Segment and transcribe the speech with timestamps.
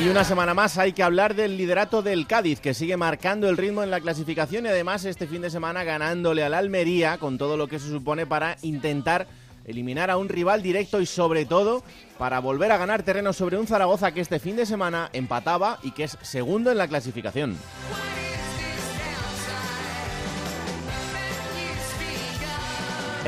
[0.00, 3.56] Y una semana más hay que hablar del liderato del Cádiz, que sigue marcando el
[3.56, 7.56] ritmo en la clasificación y además este fin de semana ganándole al Almería, con todo
[7.56, 9.26] lo que se supone para intentar
[9.64, 11.82] eliminar a un rival directo y sobre todo
[12.16, 15.90] para volver a ganar terreno sobre un Zaragoza que este fin de semana empataba y
[15.90, 17.58] que es segundo en la clasificación.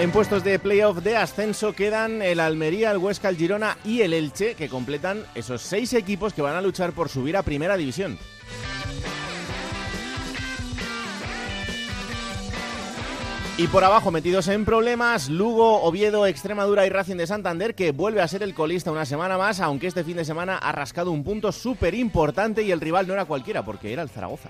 [0.01, 4.15] En puestos de playoff de ascenso quedan el Almería, el Huesca, el Girona y el
[4.15, 8.19] Elche, que completan esos seis equipos que van a luchar por subir a Primera División.
[13.59, 18.23] Y por abajo, metidos en problemas, Lugo, Oviedo, Extremadura y Racing de Santander, que vuelve
[18.23, 21.23] a ser el colista una semana más, aunque este fin de semana ha rascado un
[21.25, 24.49] punto súper importante y el rival no era cualquiera, porque era el Zaragoza.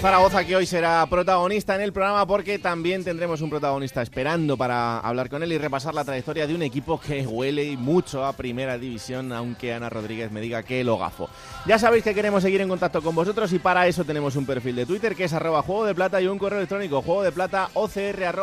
[0.00, 4.98] Zaragoza que hoy será protagonista en el programa porque también tendremos un protagonista esperando para
[4.98, 8.78] hablar con él y repasar la trayectoria de un equipo que huele mucho a primera
[8.78, 11.28] división, aunque Ana Rodríguez me diga que lo gafo.
[11.66, 14.76] Ya sabéis que queremos seguir en contacto con vosotros y para eso tenemos un perfil
[14.76, 17.68] de Twitter que es arroba juego de plata y un correo electrónico juego de plata
[17.74, 18.40] ocr.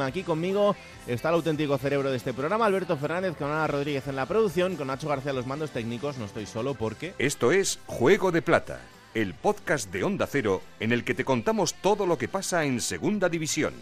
[0.00, 0.74] Aquí conmigo
[1.06, 4.76] está el auténtico cerebro de este programa, Alberto Fernández, con Ana Rodríguez en la producción,
[4.76, 6.16] con Nacho García los mandos técnicos.
[6.16, 7.12] No estoy solo porque...
[7.18, 8.80] Esto es Juego de Plata
[9.14, 12.80] el podcast de Onda Cero en el que te contamos todo lo que pasa en
[12.80, 13.74] Segunda División.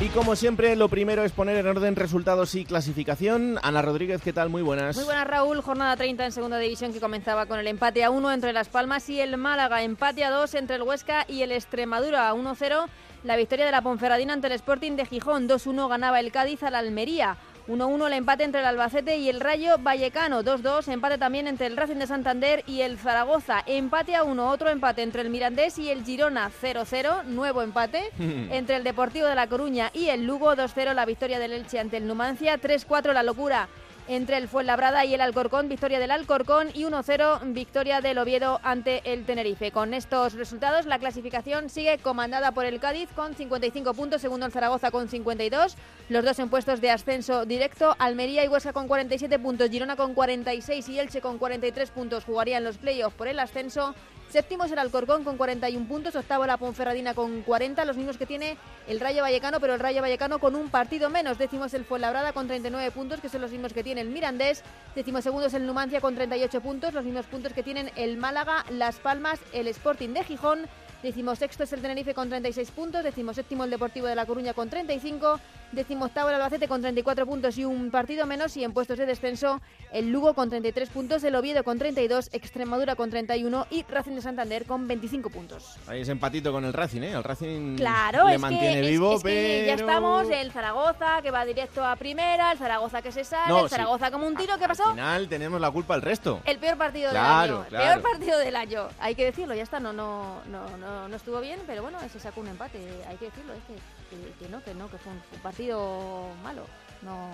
[0.00, 3.58] Y como siempre, lo primero es poner en orden resultados y clasificación.
[3.62, 4.50] Ana Rodríguez, ¿qué tal?
[4.50, 4.96] Muy buenas.
[4.96, 5.62] Muy buenas, Raúl.
[5.62, 9.08] Jornada 30 en segunda división que comenzaba con el empate a 1 entre Las Palmas
[9.08, 9.82] y el Málaga.
[9.82, 12.34] Empate a 2 entre el Huesca y el Extremadura.
[12.34, 12.86] 1-0
[13.24, 15.48] la victoria de la Ponferradina ante el Sporting de Gijón.
[15.48, 17.36] 2-1 ganaba el Cádiz al Almería.
[17.66, 20.42] 1-1 el empate entre el Albacete y el Rayo Vallecano.
[20.42, 23.62] 2-2 empate también entre el Racing de Santander y el Zaragoza.
[23.66, 26.50] Empate a 1, otro empate entre el Mirandés y el Girona.
[26.62, 30.54] 0-0, nuevo empate entre el Deportivo de La Coruña y el Lugo.
[30.54, 32.60] 2-0 la victoria del Elche ante el Numancia.
[32.60, 33.68] 3-4 la locura
[34.08, 39.00] entre el Fuenlabrada y el Alcorcón, victoria del Alcorcón y 1-0 victoria del Oviedo ante
[39.12, 39.70] el Tenerife.
[39.70, 44.52] Con estos resultados la clasificación sigue comandada por el Cádiz con 55 puntos, segundo el
[44.52, 45.76] Zaragoza con 52,
[46.08, 50.14] los dos en puestos de ascenso directo, Almería y Huesca con 47 puntos, Girona con
[50.14, 53.94] 46 y Elche con 43 puntos jugarían los playoffs por el ascenso
[54.28, 58.26] Séptimo es el Alcorcón con 41 puntos, octavo la Ponferradina con 40, los mismos que
[58.26, 58.56] tiene
[58.88, 61.38] el Rayo Vallecano, pero el Rayo Vallecano con un partido menos.
[61.38, 64.62] Décimo es el Fuenlabrada con 39 puntos, que son los mismos que tiene el Mirandés.
[64.96, 68.64] Décimo segundo es el Numancia con 38 puntos, los mismos puntos que tienen el Málaga,
[68.70, 70.66] Las Palmas, el Sporting de Gijón.
[71.04, 75.38] Decimosexto es el Tenerife con 36 puntos, decimoséptimo el Deportivo de La Coruña con 35,
[75.74, 79.60] decimoctavo el Albacete con 34 puntos y un partido menos y en puestos de descenso
[79.92, 84.22] el Lugo con 33 puntos, el Oviedo con 32, Extremadura con 31 y Racing de
[84.22, 85.76] Santander con 25 puntos.
[85.86, 87.12] Ahí es empatito con el Racing, ¿eh?
[87.12, 91.30] El Racing claro, le es mantiene que, vivo, es, que ya estamos, el Zaragoza que
[91.30, 94.66] va directo a primera, el Zaragoza que se sale, el Zaragoza como un tiro, ¿qué
[94.66, 94.84] pasó?
[94.84, 96.40] Al final tenemos la culpa al resto.
[96.44, 97.84] El peor partido claro, del año, claro.
[97.84, 101.16] el peor partido del año, hay que decirlo, ya está, no, no, no, no, no
[101.16, 103.74] estuvo bien, pero bueno, se sacó un empate, hay que decirlo, es que,
[104.16, 106.66] que, que no, que no, que fue un, un partido malo,
[107.02, 107.30] no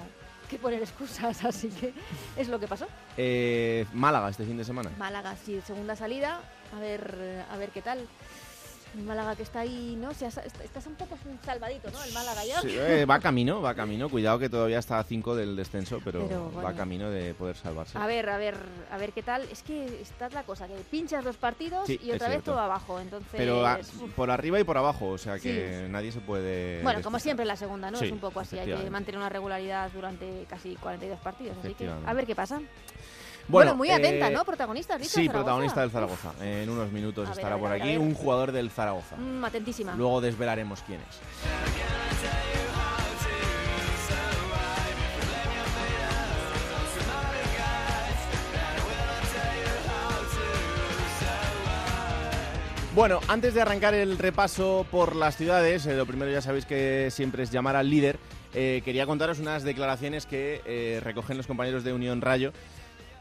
[0.50, 1.94] que poner excusas, así que
[2.36, 2.88] es lo que pasó.
[3.16, 4.90] Eh, Málaga este fin de semana.
[4.98, 6.40] Málaga, sí, segunda salida,
[6.76, 8.00] a ver, a ver qué tal.
[8.96, 10.10] El Málaga que está ahí, ¿no?
[10.10, 12.02] Está, estás un poco salvadito, ¿no?
[12.02, 12.60] El Málaga ya.
[12.60, 14.08] Sí, eh, va camino, va camino.
[14.08, 16.68] Cuidado que todavía está a 5 del descenso, pero, Pero, bueno.
[16.68, 17.96] va camino de poder salvarse.
[17.96, 18.56] A ver, a ver,
[18.90, 19.42] a ver qué tal.
[19.42, 22.58] Es que esta es la cosa, que pinchas dos partidos Sí, y otra vez todo
[22.58, 22.98] abajo.
[22.98, 23.78] Entonces, Pero a-
[24.16, 25.93] por arriba y por abajo, o sea que Sí.
[25.93, 26.82] nadie se puede.
[26.82, 28.00] bueno, como siempre en la segunda, ¿no?
[28.00, 31.56] Es un poco así, hay que mantener una regularidad durante casi 42 partidos.
[31.62, 32.60] Así que a ver qué pasa.
[33.48, 34.44] Bueno, Bueno, muy atenta, eh, ¿no?
[34.44, 34.98] Protagonista.
[34.98, 35.32] Sí, Zaragoza?
[35.32, 36.32] protagonista del Zaragoza.
[36.40, 39.16] En unos minutos A estará ver, por ver, aquí un jugador del Zaragoza.
[39.16, 39.94] Mm, atentísima.
[39.96, 41.19] Luego desvelaremos quién es.
[52.94, 57.08] Bueno, antes de arrancar el repaso por las ciudades, eh, lo primero ya sabéis que
[57.10, 58.19] siempre es llamar al líder.
[58.52, 62.52] eh, quería contaros unas declaraciones que eh, recogen los compañeros de Unión Rayo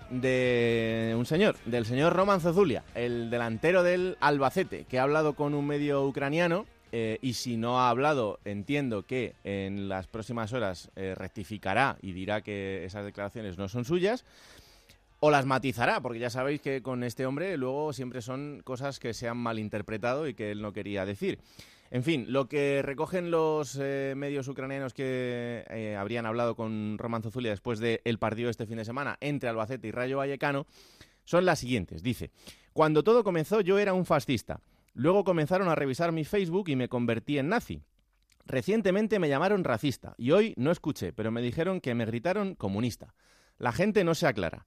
[0.10, 5.54] de un señor, del señor Roman Zozulia, el delantero del Albacete, que ha hablado con
[5.54, 10.90] un medio ucraniano eh, y si no ha hablado, entiendo que en las próximas horas
[10.96, 14.26] eh, rectificará y dirá que esas declaraciones no son suyas.
[15.22, 19.14] O las matizará, porque ya sabéis que con este hombre luego siempre son cosas que
[19.14, 21.40] se han malinterpretado y que él no quería decir.
[21.92, 27.24] En fin, lo que recogen los eh, medios ucranianos que eh, habrían hablado con Roman
[27.24, 30.68] Zozulia después del partido este fin de semana entre Albacete y Rayo Vallecano
[31.24, 32.04] son las siguientes.
[32.04, 32.32] Dice,
[32.74, 34.62] cuando todo comenzó yo era un fascista.
[34.94, 37.82] Luego comenzaron a revisar mi Facebook y me convertí en nazi.
[38.46, 43.14] Recientemente me llamaron racista y hoy no escuché, pero me dijeron que me gritaron comunista.
[43.58, 44.66] La gente no se aclara.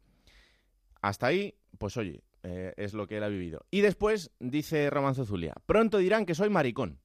[1.00, 3.66] Hasta ahí, pues oye, eh, es lo que él ha vivido.
[3.70, 7.01] Y después dice Roman Zozulia, pronto dirán que soy maricón.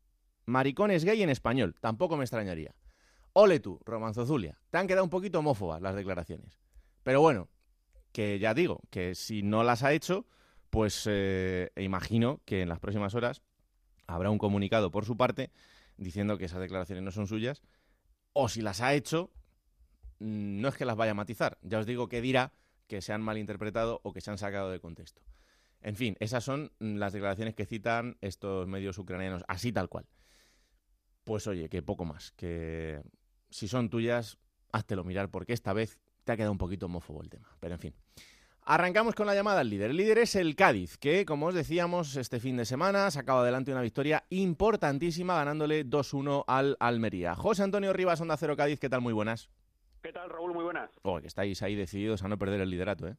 [0.47, 2.73] Maricón es gay en español, tampoco me extrañaría.
[3.33, 6.57] Ole tú, Romanzo Zulia, te han quedado un poquito homófobas las declaraciones.
[7.03, 7.49] Pero bueno,
[8.13, 10.25] que ya digo, que si no las ha hecho,
[10.69, 13.41] pues eh, imagino que en las próximas horas
[14.07, 15.51] habrá un comunicado por su parte
[15.97, 17.61] diciendo que esas declaraciones no son suyas,
[18.31, 19.31] o si las ha hecho,
[20.19, 22.53] mm, no es que las vaya a matizar, ya os digo que dirá
[22.87, 25.21] que se han malinterpretado o que se han sacado de contexto.
[25.81, 30.07] En fin, esas son las declaraciones que citan estos medios ucranianos, así tal cual
[31.27, 32.31] pues oye, que poco más.
[32.31, 33.01] Que
[33.49, 34.39] si son tuyas,
[34.71, 37.49] háztelo mirar, porque esta vez te ha quedado un poquito homófobo el tema.
[37.59, 37.93] Pero en fin.
[38.61, 39.91] Arrancamos con la llamada al líder.
[39.91, 43.39] El líder es el Cádiz, que, como os decíamos, este fin de semana ha sacado
[43.39, 47.35] adelante una victoria importantísima, ganándole 2-1 al Almería.
[47.35, 49.01] José Antonio Rivas, Onda Cero Cádiz, ¿qué tal?
[49.01, 49.49] Muy buenas.
[50.01, 50.53] ¿Qué tal, Raúl?
[50.53, 50.91] Muy buenas.
[51.01, 53.17] Oh, que estáis ahí decididos a no perder el liderato, ¿eh?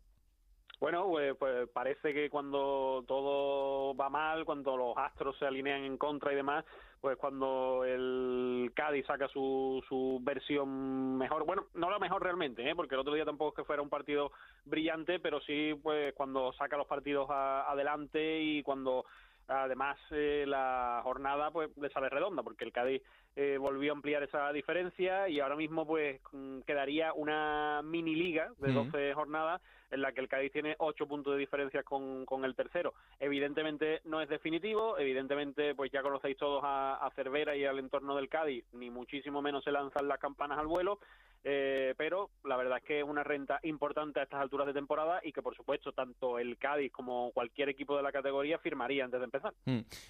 [0.81, 5.99] Bueno, pues, pues, parece que cuando todo va mal, cuando los astros se alinean en
[5.99, 6.65] contra y demás,
[7.01, 12.75] pues cuando el Cádiz saca su, su versión mejor, bueno, no la mejor realmente, ¿eh?
[12.77, 14.33] porque el otro día tampoco es que fuera un partido
[14.65, 19.05] brillante, pero sí pues cuando saca los partidos adelante y cuando
[19.49, 23.03] además eh, la jornada pues le sale redonda, porque el Cádiz
[23.41, 28.51] eh, volvió a ampliar esa diferencia y ahora mismo pues mm, quedaría una mini liga
[28.59, 29.63] de 12 jornadas
[29.93, 32.95] en la que el Cádiz tiene ocho puntos de diferencia con, con, el tercero.
[33.21, 38.17] Evidentemente no es definitivo, evidentemente pues ya conocéis todos a, a Cervera y al entorno
[38.17, 40.99] del Cádiz, ni muchísimo menos se lanzan las campanas al vuelo,
[41.45, 45.21] eh, pero la verdad es que es una renta importante a estas alturas de temporada
[45.23, 49.21] y que por supuesto tanto el Cádiz como cualquier equipo de la categoría firmaría antes
[49.21, 49.55] de empezar.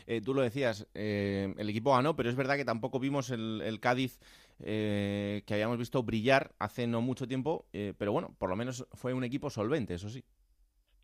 [0.07, 3.63] Eh, tú lo decías, eh, el equipo ganó, pero es verdad que tampoco vimos el,
[3.65, 4.19] el Cádiz
[4.59, 7.67] que habíamos visto brillar hace no mucho tiempo,
[7.97, 10.25] pero bueno, por lo menos fue un equipo solvente, eso sí.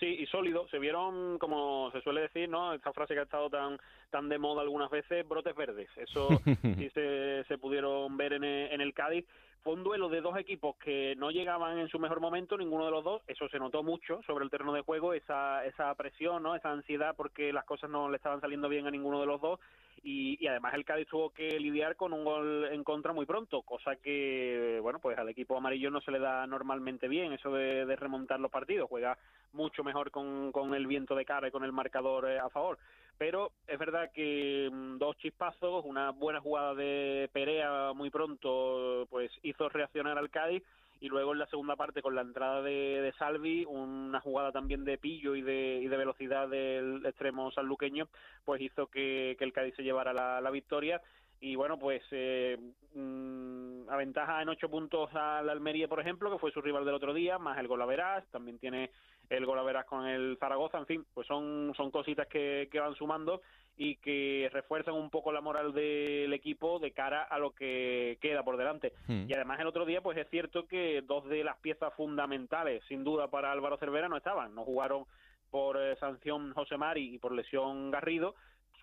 [0.01, 0.67] Sí, y sólido.
[0.69, 2.75] Se vieron, como se suele decir, ¿no?
[2.75, 3.79] Esta frase que ha estado tan
[4.11, 5.89] tan de moda algunas veces, brotes verdes.
[5.97, 6.29] Eso
[6.79, 9.25] sí se, se pudieron ver en el, en el Cádiz.
[9.65, 12.91] Fue un duelo de dos equipos que no llegaban en su mejor momento, ninguno de
[12.91, 13.23] los dos.
[13.27, 16.55] Eso se notó mucho sobre el terreno de juego, esa, esa presión, ¿no?
[16.55, 19.59] Esa ansiedad porque las cosas no le estaban saliendo bien a ninguno de los dos.
[20.03, 23.63] Y, y, además el Cádiz tuvo que lidiar con un gol en contra muy pronto,
[23.63, 27.87] cosa que, bueno, pues al equipo amarillo no se le da normalmente bien eso de,
[27.87, 29.17] de remontar los partidos, juega
[29.55, 32.79] mucho mejor con, con, el viento de cara y con el marcador eh, a favor.
[33.19, 39.31] Pero es verdad que mm, dos chispazos, una buena jugada de Perea muy pronto, pues
[39.43, 40.63] hizo reaccionar al Cádiz.
[41.01, 44.85] Y luego en la segunda parte con la entrada de, de Salvi, una jugada también
[44.85, 48.09] de pillo y de, y de velocidad del extremo sanluqueño,
[48.45, 51.03] pues hizo que, el Cádiz se llevara la victoria
[51.41, 52.59] y bueno, pues eh,
[52.95, 57.13] mmm, aventaja en ocho puntos al Almería, por ejemplo, que fue su rival del otro
[57.13, 58.91] día, más el Golaveras, también tiene
[59.29, 63.41] el Golaveras con el Zaragoza, en fin, pues son, son cositas que, que van sumando
[63.77, 68.45] y que refuerzan un poco la moral del equipo de cara a lo que queda
[68.45, 68.93] por delante.
[69.09, 69.25] Hmm.
[69.29, 73.03] Y además el otro día, pues es cierto que dos de las piezas fundamentales, sin
[73.03, 75.05] duda, para Álvaro Cervera no estaban, no jugaron
[75.51, 78.35] por eh, sanción José Mari y por lesión Garrido,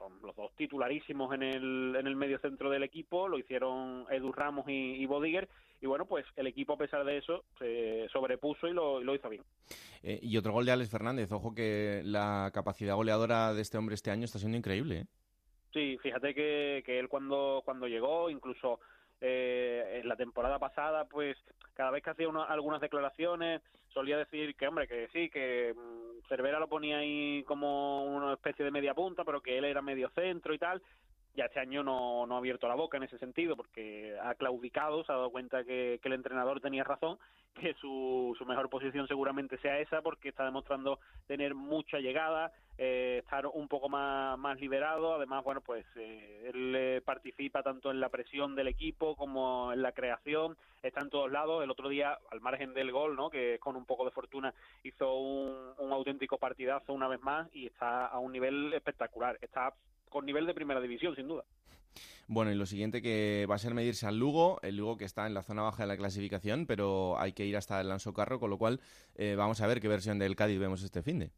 [0.01, 4.31] son los dos titularísimos en el, en el medio centro del equipo, lo hicieron Edu
[4.31, 5.47] Ramos y, y Bodiger,
[5.79, 9.13] y bueno, pues el equipo a pesar de eso se sobrepuso y lo, y lo
[9.13, 9.43] hizo bien.
[10.01, 13.95] Eh, y otro gol de Alex Fernández, ojo que la capacidad goleadora de este hombre
[13.95, 15.01] este año está siendo increíble.
[15.01, 15.05] ¿eh?
[15.71, 18.79] Sí, fíjate que, que él cuando, cuando llegó, incluso
[19.21, 21.37] eh, en la temporada pasada, pues
[21.73, 26.21] cada vez que hacía una, algunas declaraciones solía decir que, hombre, que sí, que um,
[26.27, 30.09] Cervera lo ponía ahí como una especie de media punta, pero que él era medio
[30.09, 30.81] centro y tal.
[31.33, 35.05] Ya este año no, no ha abierto la boca en ese sentido porque ha claudicado,
[35.05, 37.19] se ha dado cuenta que, que el entrenador tenía razón,
[37.53, 42.51] que su, su mejor posición seguramente sea esa porque está demostrando tener mucha llegada,
[42.83, 45.13] eh, estar un poco más, más liberado.
[45.13, 49.83] Además, bueno, pues eh, él eh, participa tanto en la presión del equipo como en
[49.83, 51.63] la creación, está en todos lados.
[51.63, 53.29] El otro día, al margen del gol, ¿no?
[53.29, 58.07] que con un poco de fortuna hizo un, auténtico partidazo una vez más y está
[58.07, 59.37] a un nivel espectacular.
[59.41, 59.75] Está
[60.09, 61.43] con nivel de primera división, sin duda.
[62.25, 65.27] Bueno, y lo siguiente que va a ser medirse al Lugo, el Lugo que está
[65.27, 68.39] en la zona baja de la clasificación, pero hay que ir hasta el Lanzo Carro,
[68.39, 68.79] con lo cual
[69.37, 71.31] vamos a ver qué versión del Cádiz vemos este fin de.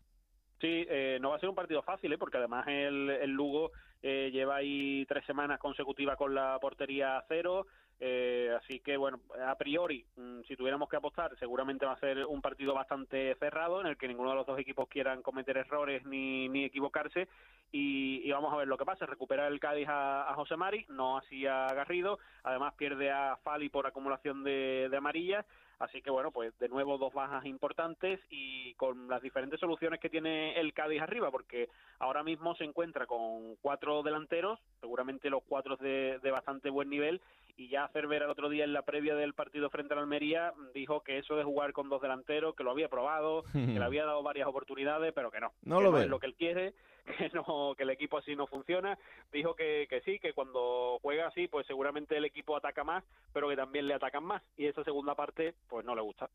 [0.63, 2.17] Sí, eh, no va a ser un partido fácil, ¿eh?
[2.17, 7.25] porque además el, el Lugo eh, lleva ahí tres semanas consecutivas con la portería a
[7.27, 7.65] cero,
[7.99, 12.25] eh, así que, bueno, a priori, mm, si tuviéramos que apostar, seguramente va a ser
[12.25, 16.05] un partido bastante cerrado en el que ninguno de los dos equipos quieran cometer errores
[16.05, 17.27] ni, equivocarse.
[17.73, 19.05] Y, y vamos a ver lo que pasa.
[19.05, 22.19] Recupera el Cádiz a, a José Mari, no así a Garrido.
[22.43, 25.45] Además, pierde a Fali por acumulación de amarillas.
[25.83, 30.09] Así que bueno, pues de nuevo dos bajas importantes y con las diferentes soluciones que
[30.09, 31.67] tiene el Cádiz arriba, porque
[31.99, 37.19] ahora mismo se encuentra con cuatro delanteros, seguramente los cuatro de, de bastante buen nivel,
[37.57, 40.53] y ya Cervera el otro día en la previa del partido frente a la Almería
[40.73, 44.05] dijo que eso de jugar con dos delanteros, que lo había probado, que le había
[44.05, 46.03] dado varias oportunidades, pero que no, No que lo no ve.
[46.03, 46.73] es lo que él quiere,
[47.17, 48.97] que no, que el equipo así no funciona.
[49.31, 53.49] Dijo que, que sí, que cuando juega así, pues seguramente el equipo ataca más, pero
[53.49, 54.41] que también le atacan más.
[54.57, 56.29] Y esa segunda parte, pues no le gusta.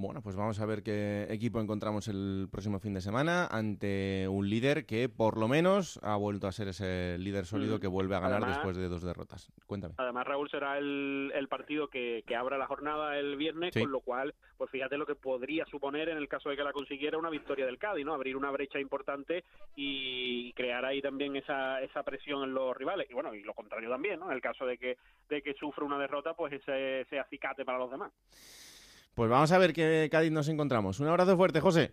[0.00, 4.48] Bueno, pues vamos a ver qué equipo encontramos el próximo fin de semana ante un
[4.48, 7.80] líder que por lo menos ha vuelto a ser ese líder sólido Mm.
[7.80, 9.50] que vuelve a ganar Además- después de dos derrotas.
[9.66, 9.94] Cuéntame.
[9.98, 13.80] Además, Raúl será el, el partido que, que abra la jornada el viernes, Sí.
[13.80, 16.72] con lo cual, pues fíjate lo que podría suponer en el caso de que la
[16.72, 18.14] consiguiera una victoria del Cádiz, ¿no?
[18.14, 19.42] Abrir una brecha importante
[19.74, 23.10] y crear ahí también esa, esa presión en los rivales.
[23.10, 24.26] Y bueno, y lo contrario también, ¿no?
[24.26, 24.96] En el caso de que,
[25.28, 28.12] de que sufra una derrota, pues ese, ese acicate para los demás.
[29.18, 31.00] Pues vamos a ver qué Cádiz nos encontramos.
[31.00, 31.92] Un abrazo fuerte, José.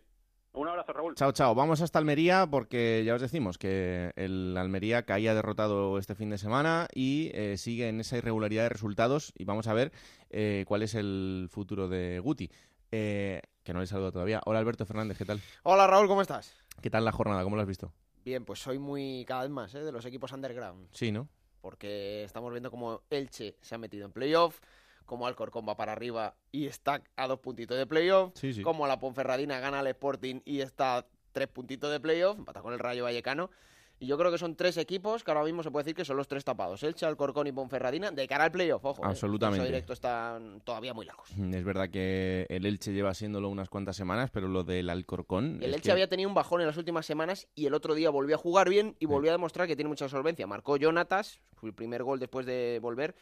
[0.53, 1.15] Un abrazo, Raúl.
[1.15, 1.55] Chao, chao.
[1.55, 6.38] Vamos hasta Almería porque ya os decimos que el Almería caía derrotado este fin de
[6.38, 9.91] semana y eh, sigue en esa irregularidad de resultados y vamos a ver
[10.29, 12.51] eh, cuál es el futuro de Guti.
[12.91, 14.39] Eh, que no le saludo todavía.
[14.46, 15.41] Hola Alberto Fernández, ¿qué tal?
[15.63, 16.55] Hola Raúl, ¿cómo estás?
[16.79, 17.44] ¿Qué tal la jornada?
[17.44, 17.91] ¿Cómo lo has visto?
[18.24, 19.79] Bien, pues soy muy cada vez más ¿eh?
[19.79, 21.27] de los equipos underground, Sí, ¿no?
[21.62, 24.60] porque estamos viendo como Elche se ha metido en playoff,
[25.05, 28.62] como Alcorcón va para arriba y está a dos puntitos de playoff, Sí, sí.
[28.62, 32.74] como la Ponferradina gana al Sporting y está a tres puntitos de playoff, empata con
[32.74, 33.50] el Rayo Vallecano.
[33.97, 36.17] Y yo creo que son tres equipos que ahora mismo se puede decir que son
[36.17, 36.83] los tres tapados.
[36.83, 39.01] Elche, Alcorcón y Ponferradina de cara al playoff, ojo.
[39.01, 39.05] ¿eh?
[39.07, 39.65] Absolutamente.
[39.65, 41.29] Directo están todavía muy lejos.
[41.31, 45.59] Es verdad que el Elche lleva siéndolo unas cuantas semanas, pero lo del Alcorcón...
[45.62, 47.95] Y el Elche que- había tenido un bajón en las últimas semanas y el otro
[47.95, 49.05] día volvió a jugar bien y Sí.
[49.05, 50.45] volvió a demostrar que tiene mucha solvencia.
[50.45, 53.15] Marcó Jonatas, su primer gol después de volver,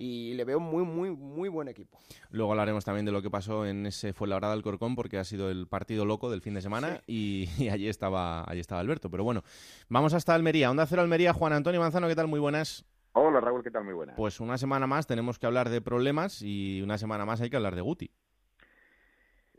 [0.00, 1.98] y le veo muy, muy, muy buen equipo.
[2.30, 5.68] Luego hablaremos también de lo que pasó en ese Fuenlabrada Alcorcón, porque ha sido el
[5.68, 9.10] partido loco del fin de semana y, y allí estaba allí estaba Alberto.
[9.10, 9.44] Pero bueno,
[9.90, 10.70] vamos hasta Almería.
[10.70, 12.28] Onda Cero Almería, Juan Antonio Manzano, ¿qué tal?
[12.28, 12.86] Muy buenas.
[13.12, 13.84] Hola Raúl, ¿qué tal?
[13.84, 14.14] Muy buena.
[14.14, 17.56] Pues una semana más tenemos que hablar de problemas y una semana más hay que
[17.56, 18.10] hablar de Guti.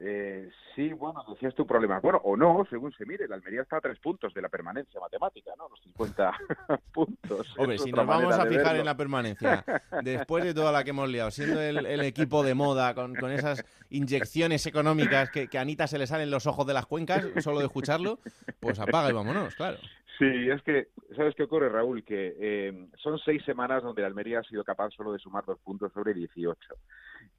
[0.03, 1.99] Eh, sí, bueno, decías tu problema.
[1.99, 4.99] Bueno, o no, según se mire, la Almería está a tres puntos de la permanencia
[4.99, 5.69] matemática, ¿no?
[5.69, 6.33] Los 50
[6.91, 7.53] puntos.
[7.55, 8.79] Hombre, si nos vamos a fijar verlo.
[8.79, 9.63] en la permanencia,
[10.01, 13.31] después de toda la que hemos liado, siendo el, el equipo de moda, con, con
[13.31, 17.23] esas inyecciones económicas que, que a Anita se le salen los ojos de las cuencas,
[17.43, 18.17] solo de escucharlo,
[18.59, 19.77] pues apaga y vámonos, claro.
[20.21, 22.03] Sí, es que, ¿sabes qué ocurre, Raúl?
[22.03, 25.57] Que eh, son seis semanas donde la Almería ha sido capaz solo de sumar dos
[25.61, 26.75] puntos sobre 18.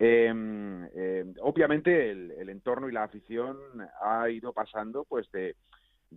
[0.00, 3.56] Eh, eh, obviamente el, el entorno y la afición
[4.02, 5.54] ha ido pasando pues de,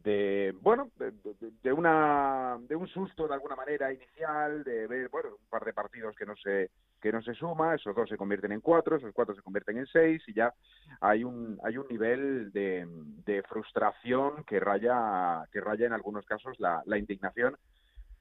[0.03, 1.11] de bueno de,
[1.63, 5.73] de- una de un susto de alguna manera inicial de ver bueno un par de
[5.73, 6.69] partidos que no se
[7.01, 9.87] que no se suma esos dos se convierten en cuatro esos cuatro se convierten en
[9.87, 10.53] seis y ya
[11.01, 12.85] hay un hay un nivel de,
[13.25, 17.55] de frustración que raya que raya en algunos casos la, la indignación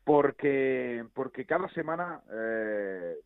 [0.04, 3.16] porque porque cada semana eh,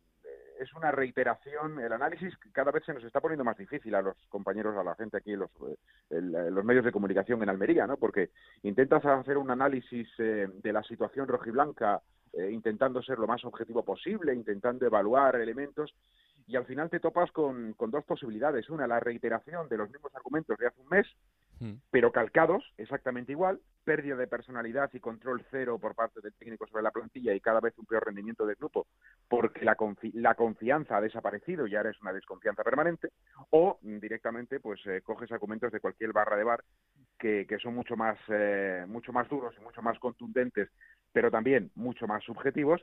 [0.59, 4.15] es una reiteración el análisis cada vez se nos está poniendo más difícil a los
[4.27, 5.75] compañeros a la gente aquí los eh,
[6.09, 8.29] en los medios de comunicación en Almería no porque
[8.63, 12.01] intentas hacer un análisis eh, de la situación rojiblanca
[12.33, 15.93] eh, intentando ser lo más objetivo posible intentando evaluar elementos
[16.49, 18.71] y al final te topas con, con dos posibilidades.
[18.71, 21.05] Una, la reiteración de los mismos argumentos de hace un mes,
[21.59, 21.73] Hmm.
[21.91, 26.83] pero calcados exactamente igual, pérdida de personalidad y control cero por parte del técnico sobre
[26.83, 28.87] la plantilla y cada vez un peor rendimiento del grupo
[29.27, 33.09] porque la, confi- la confianza ha desaparecido y ahora es una desconfianza permanente,
[33.49, 36.63] o directamente pues eh, coges argumentos de cualquier barra de bar
[37.17, 40.69] que, que son mucho más, eh, mucho más duros y mucho más contundentes,
[41.11, 42.81] pero también mucho más subjetivos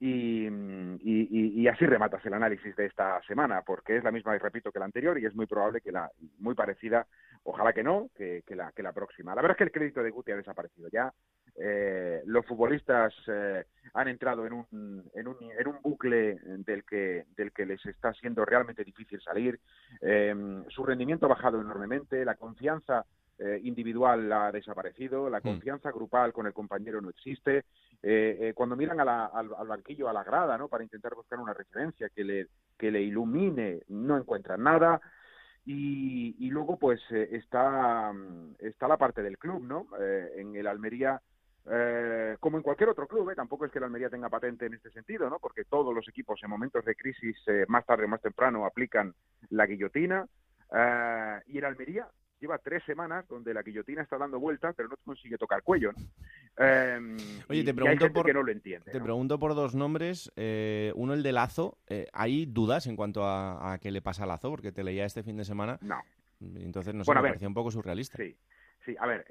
[0.00, 4.36] y, mm, y- y- así rematas el análisis de esta semana, porque es la misma,
[4.38, 7.06] repito, que la anterior y es muy probable que la, muy parecida,
[7.44, 9.34] ojalá que no, que, que la, que la próxima.
[9.34, 11.12] La verdad es que el crédito de Guti ha desaparecido ya.
[11.56, 13.64] eh, los futbolistas eh,
[13.94, 14.66] han entrado en un,
[15.14, 19.60] en un, en un bucle del que, del que les está siendo realmente difícil salir.
[20.00, 20.34] Eh,
[20.68, 23.04] su rendimiento ha bajado enormemente, la confianza
[23.62, 27.64] individual ha desaparecido, la confianza grupal con el compañero no existe.
[28.54, 30.68] cuando miran al, al, banquillo, a la grada, ¿no?
[30.68, 32.46] para intentar buscar una referencia que le,
[32.78, 35.00] que le ilumine, no encuentran nada.
[35.66, 38.12] Y, y luego, pues, está,
[38.58, 39.88] está la parte del club, ¿no?
[39.98, 41.20] en el Almería
[41.66, 43.34] eh, como en cualquier otro club, ¿eh?
[43.34, 45.38] tampoco es que la Almería tenga patente en este sentido, ¿no?
[45.38, 49.14] porque todos los equipos en momentos de crisis, eh, más tarde o más temprano, aplican
[49.50, 50.26] la guillotina.
[51.46, 52.06] y el Almería
[52.44, 55.90] lleva tres semanas donde la guillotina está dando vueltas, pero no consigue tocar cuello.
[57.48, 60.32] Oye, te pregunto, por, no lo entiende, te pregunto por dos nombres.
[60.36, 61.78] uno, el de Lazo.
[62.12, 64.50] ¿Hay dudas en cuanto a, qué le pasa a Lazo?
[64.50, 65.78] Porque te leía este fin de semana.
[65.80, 66.00] No.
[66.40, 68.18] Entonces, no sé, me parecía un poco surrealista.
[68.18, 68.36] Sí,
[68.84, 68.94] sí.
[68.98, 69.24] A ver,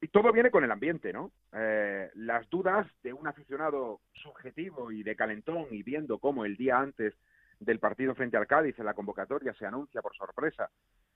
[0.00, 1.32] y todo viene con el ambiente, ¿no?
[1.52, 6.78] Eh, las dudas de un aficionado subjetivo y de calentón y viendo cómo el día
[6.78, 7.14] antes
[7.60, 10.70] del partido frente al Cádiz en la convocatoria se anuncia por sorpresa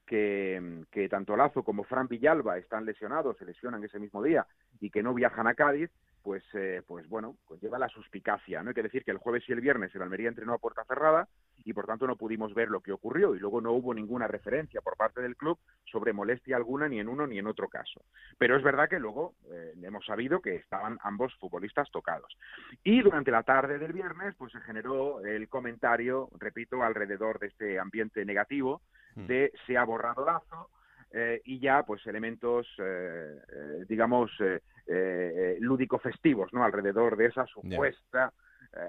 [0.09, 4.47] que, tanto Lazo como Fran Villalba están lesionados, se lesionan ese mismo día
[4.81, 5.91] y que no viajan a Cádiz,
[6.23, 8.63] pues, eh, pues bueno, conlleva la suspicacia.
[8.63, 10.85] No hay que decir que el jueves y el viernes el Almería entrenó a puerta
[10.85, 11.29] cerrada
[11.65, 14.81] y por tanto no pudimos ver lo que ocurrió y luego no hubo ninguna referencia
[14.81, 18.03] por parte del club sobre molestia alguna ni en uno ni en otro caso.
[18.37, 22.37] Pero es verdad que luego eh, hemos sabido que estaban ambos futbolistas tocados.
[22.83, 27.79] Y durante la tarde del viernes pues se generó el comentario, repito, alrededor de este
[27.79, 28.83] ambiente negativo.
[29.27, 30.71] De se ha borrado Lazo,
[31.13, 37.27] eh, y ya pues elementos eh, eh digamos eh, eh, lúdico festivos no alrededor de
[37.27, 38.33] esa supuesta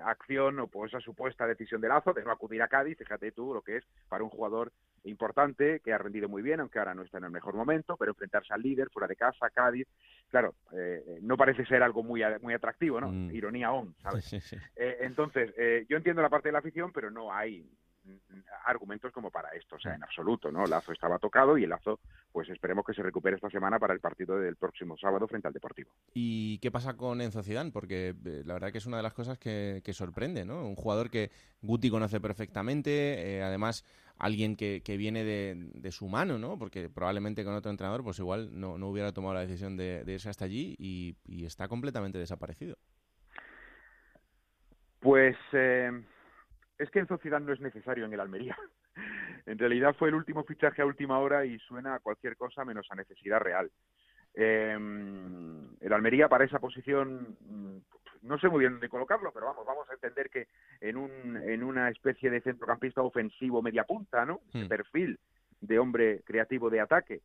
[0.03, 2.97] acción o pues esa supuesta decisión de Lazo de no acudir a Cádiz.
[2.97, 4.73] Fíjate tú lo que es para un jugador
[5.05, 8.11] importante que ha rendido muy bien aunque ahora no está en el mejor momento pero
[8.11, 9.87] enfrentarse al líder fuera de casa Cádiz
[10.27, 10.53] claro
[11.21, 13.31] no parece ser algo muy muy atractivo no mm.
[13.31, 15.53] ironía on sabes entonces
[15.87, 17.65] yo entiendo la parte de la afición pero no hay
[18.65, 20.65] argumentos como para esto, o sea, en absoluto, ¿no?
[20.65, 21.99] Lazo estaba tocado y el Lazo,
[22.31, 25.53] pues esperemos que se recupere esta semana para el partido del próximo sábado frente al
[25.53, 25.91] Deportivo.
[26.13, 27.71] ¿Y qué pasa con Enzo Zidane?
[27.71, 30.65] Porque eh, la verdad que es una de las cosas que, sorprende, ¿no?
[30.65, 33.83] Un jugador que Guti conoce perfectamente, eh, además
[34.19, 36.57] alguien que, viene de, su mano, ¿no?
[36.57, 40.45] Porque probablemente con otro entrenador, pues igual no, hubiera tomado la decisión de, irse hasta
[40.45, 42.77] allí y, está completamente desaparecido.
[44.99, 46.03] Pues eh,
[46.79, 48.57] es que en sociedad no es necesario en el Almería.
[49.45, 52.87] en realidad fue el último fichaje a última hora y suena a cualquier cosa menos
[52.89, 53.69] a necesidad real.
[54.33, 57.77] Em, el Almería para esa posición mm,
[58.21, 60.47] no sé muy bien dónde colocarlo, pero vamos, vamos a entender que
[60.81, 64.41] en, un, en una especie de centrocampista ofensivo media punta, ¿no?
[64.49, 64.67] Ese hmm.
[64.67, 65.19] perfil
[65.61, 67.21] de hombre creativo de ataque.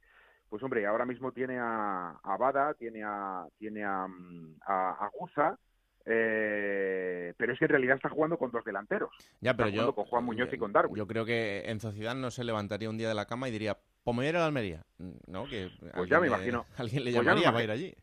[0.48, 5.10] Pues hombre, ahora mismo tiene a, a Bada, tiene a, tiene a, mm, a, a
[5.18, 5.58] Guza,
[6.06, 9.10] eh, pero es que en realidad está jugando con dos delanteros.
[9.40, 10.96] Ya, pero yo, con Juan Muñoz y con Darwin.
[10.96, 13.78] Yo creo que en Sociedad no se levantaría un día de la cama y diría,
[14.02, 14.84] pues me a Almería.
[15.26, 15.46] ¿No?
[15.46, 16.66] Que pues ya me imagino.
[16.76, 17.94] Alguien le pues llamaría para ir allí.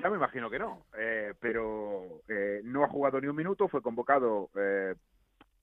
[0.00, 3.82] Ya me imagino que no, eh, pero eh, no ha jugado ni un minuto, fue
[3.82, 4.94] convocado eh,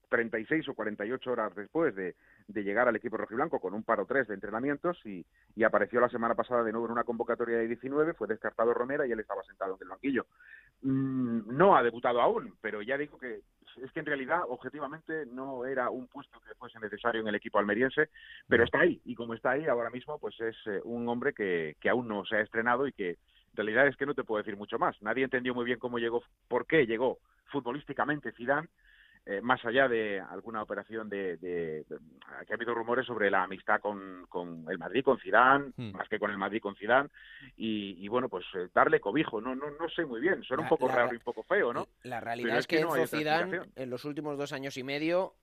[0.10, 2.16] 36 o 48 horas después de,
[2.48, 6.10] de llegar al equipo rojiblanco con un paro 3 de entrenamientos y, y, apareció la
[6.10, 9.44] semana pasada de nuevo en una convocatoria de 19, fue descartado Romera y él estaba
[9.44, 10.26] sentado en el banquillo.
[10.82, 13.42] Mm, no ha debutado aún, pero ya digo que
[13.82, 17.60] es que en realidad objetivamente no era un puesto que fuese necesario en el equipo
[17.60, 18.10] almeriense,
[18.48, 21.76] pero está ahí y como está ahí ahora mismo pues es eh, un hombre que,
[21.82, 24.44] que aún no se ha estrenado y que en realidad es que no te puedo
[24.44, 25.02] decir mucho más.
[25.02, 28.68] Nadie entendió muy bien cómo llegó, por qué llegó futbolísticamente Zidane
[29.28, 31.84] eh, más allá de alguna operación de, de,
[32.46, 35.94] que ha habido rumores sobre la amistad con, con el Madrid con Zidane hmm.
[35.94, 37.10] más que con el Madrid con Zidane
[37.58, 40.88] y, bueno pues eh, darle cobijo no no no sé muy bien suena un poco
[40.88, 44.38] raro y un poco feo no la realidad es que, Enzo Zidane en los últimos
[44.38, 45.34] dos años y medio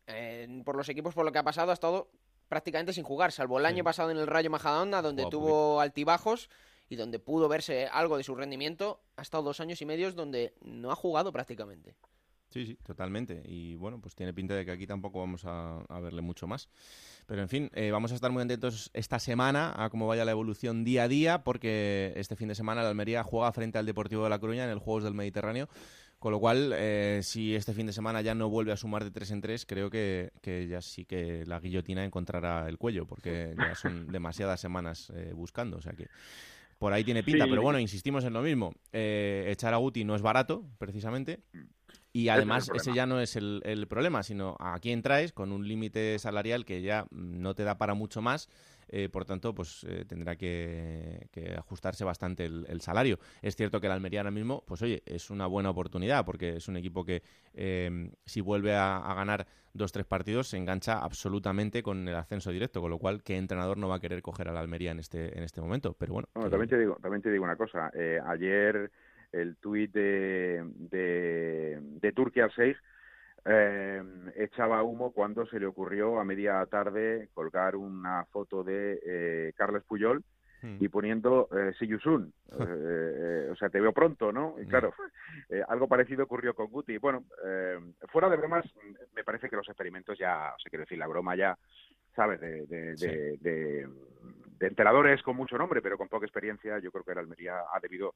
[0.65, 2.09] por los equipos por lo que ha pasado ha estado
[2.47, 6.51] prácticamente sin jugar salvo el año pasado en el Rayo Majadahonda donde tuvo altibajos
[6.89, 10.55] y donde pudo verse algo de su rendimiento ha estado dos años y medio donde
[10.61, 11.97] no ha jugado prácticamente
[12.53, 13.43] Sí, sí, totalmente.
[13.47, 16.69] Y bueno, pues tiene pinta de que aquí tampoco vamos a, verle mucho más.
[17.27, 20.33] Pero en fin, eh, vamos a estar muy atentos esta semana a cómo vaya la
[20.33, 24.25] evolución día a día, porque este fin de semana la Almería juega frente al Deportivo
[24.25, 25.69] de La Coruña en el Juegos del Mediterráneo.
[26.19, 29.11] Con lo cual, eh, si este fin de semana ya no vuelve a sumar de
[29.11, 30.31] tres en tres, creo que,
[30.71, 35.79] ya sí que la guillotina encontrará el cuello, porque ya son demasiadas semanas eh, buscando.
[35.79, 36.09] O sea que
[36.79, 37.47] por ahí tiene pinta.
[37.47, 38.75] Pero bueno, insistimos en lo mismo.
[38.93, 41.41] echar a Guti no es barato, precisamente.
[42.13, 46.19] Y además ese ya no es el, problema, sino a quién traes con un límite
[46.19, 48.49] salarial que ya no te da para mucho más
[48.89, 53.19] eh, por tanto, pues eh, tendrá que, ajustarse bastante el, salario.
[53.41, 56.69] Es cierto que el Almería ahora mismo, pues oye, es una buena oportunidad porque es
[56.69, 57.23] un equipo que
[58.27, 62.91] si vuelve a, ganar dos, tres partidos se engancha absolutamente con el ascenso directo, con
[62.91, 65.45] lo cual, ¿qué entrenador no va a querer coger a la Almería en este, en
[65.45, 65.95] este momento?
[65.99, 66.29] Pero bueno.
[66.35, 67.91] también, te digo, también te digo una cosa.
[68.27, 68.91] ayer
[69.33, 72.77] el tuit de, de, de Turquía 6
[73.45, 74.03] eh,
[74.37, 79.83] echaba humo cuando se le ocurrió a media tarde colgar una foto de eh, Carles
[79.83, 80.23] Puyol
[80.63, 80.77] hmm.
[80.79, 82.33] y poniendo eh, See you soon.
[82.61, 84.55] Eh, o sea, te veo pronto, ¿no?
[84.61, 84.95] Y claro,
[85.69, 86.99] algo parecido ocurrió con Guti.
[86.99, 87.25] Bueno,
[88.11, 88.65] fuera de bromas,
[89.15, 91.59] me parece que los experimentos ya, o sea, quiero decir, la broma ya,
[92.15, 92.41] ¿sabes?
[92.41, 93.89] De, de, de, de,
[94.59, 97.81] de enteradores con mucho nombre, pero con poca experiencia, yo creo que el Almería ha
[97.81, 98.15] debido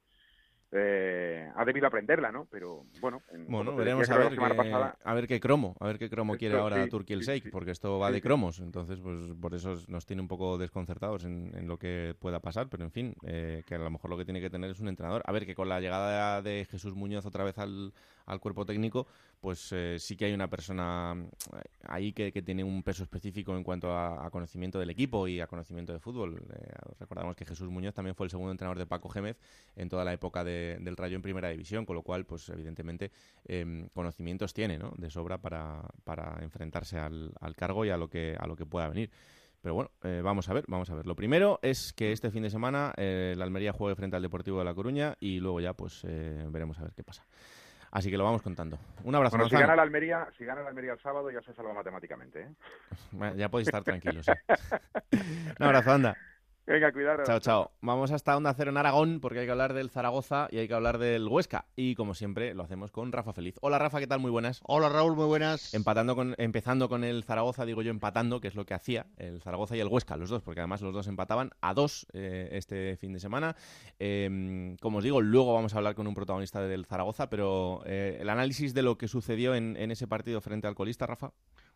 [0.72, 2.46] eh, ha debido aprenderla, ¿no?
[2.50, 6.36] Pero bueno, bueno veremos a ver, qué, a ver qué cromo, a ver qué cromo
[6.36, 10.06] quiere ahora sí, Turkey el porque esto va de cromos, entonces pues por eso nos
[10.06, 13.78] tiene un poco desconcertados en, lo que pueda pasar, pero en fin, eh, que a
[13.78, 15.22] lo mejor lo que tiene que tener es un entrenador.
[15.24, 17.92] A ver que con la llegada de Jesús Muñoz otra vez al,
[18.26, 19.06] al cuerpo técnico,
[19.40, 21.14] pues eh, sí que hay una persona
[21.54, 25.46] eh, ahí que, tiene un peso específico en cuanto a, conocimiento del equipo y a
[25.46, 26.42] conocimiento de fútbol.
[26.52, 29.38] Eh, recordamos que Jesús Muñoz también fue el segundo entrenador de Paco Gémez
[29.76, 33.12] en toda la época del Rayo en Primera División, con lo cual, pues evidentemente,
[33.44, 34.92] em, conocimientos tiene ¿no?
[34.96, 38.66] de sobra para, para enfrentarse al, al, cargo y a lo que, a lo que
[38.66, 39.10] pueda venir.
[39.60, 39.90] Pero bueno,
[40.22, 41.06] vamos a ver, vamos a ver.
[41.06, 44.64] Lo primero es que este fin de semana la Almería juegue frente al Deportivo de
[44.64, 47.26] La Coruña y luego ya pues veremos a ver qué pasa.
[47.96, 48.78] Así que lo vamos contando.
[49.04, 49.38] Un abrazo.
[49.38, 52.42] Bueno, si gana, la Almería, si gana la Almería el sábado ya se salva matemáticamente.
[52.42, 52.48] ¿eh?
[53.36, 54.28] ya podéis estar tranquilos.
[54.28, 54.34] ¿eh?
[55.58, 56.14] Un abrazo, anda.
[56.68, 57.22] Venga, cuidado.
[57.24, 57.70] Chao, chao.
[57.80, 60.74] Vamos hasta Onda Cero en Aragón porque hay que hablar del Zaragoza y hay que
[60.74, 61.66] hablar del Huesca.
[61.76, 63.54] Y como siempre, lo hacemos con Rafa Feliz.
[63.60, 64.18] Hola, Rafa, ¿qué tal?
[64.18, 64.62] Muy buenas.
[64.64, 65.72] Hola, Raúl, muy buenas.
[65.74, 69.40] Empatando con, empezando con el Zaragoza, digo yo, empatando, que es lo que hacía el
[69.42, 72.96] Zaragoza y el Huesca, los dos, porque además los dos empataban a dos eh, este
[72.96, 73.54] fin de semana.
[74.00, 78.18] Em, como os digo, luego vamos a hablar con un protagonista del Zaragoza, pero eh,
[78.20, 81.30] el análisis de lo que sucedió en, en ese partido frente al colista, Rafa.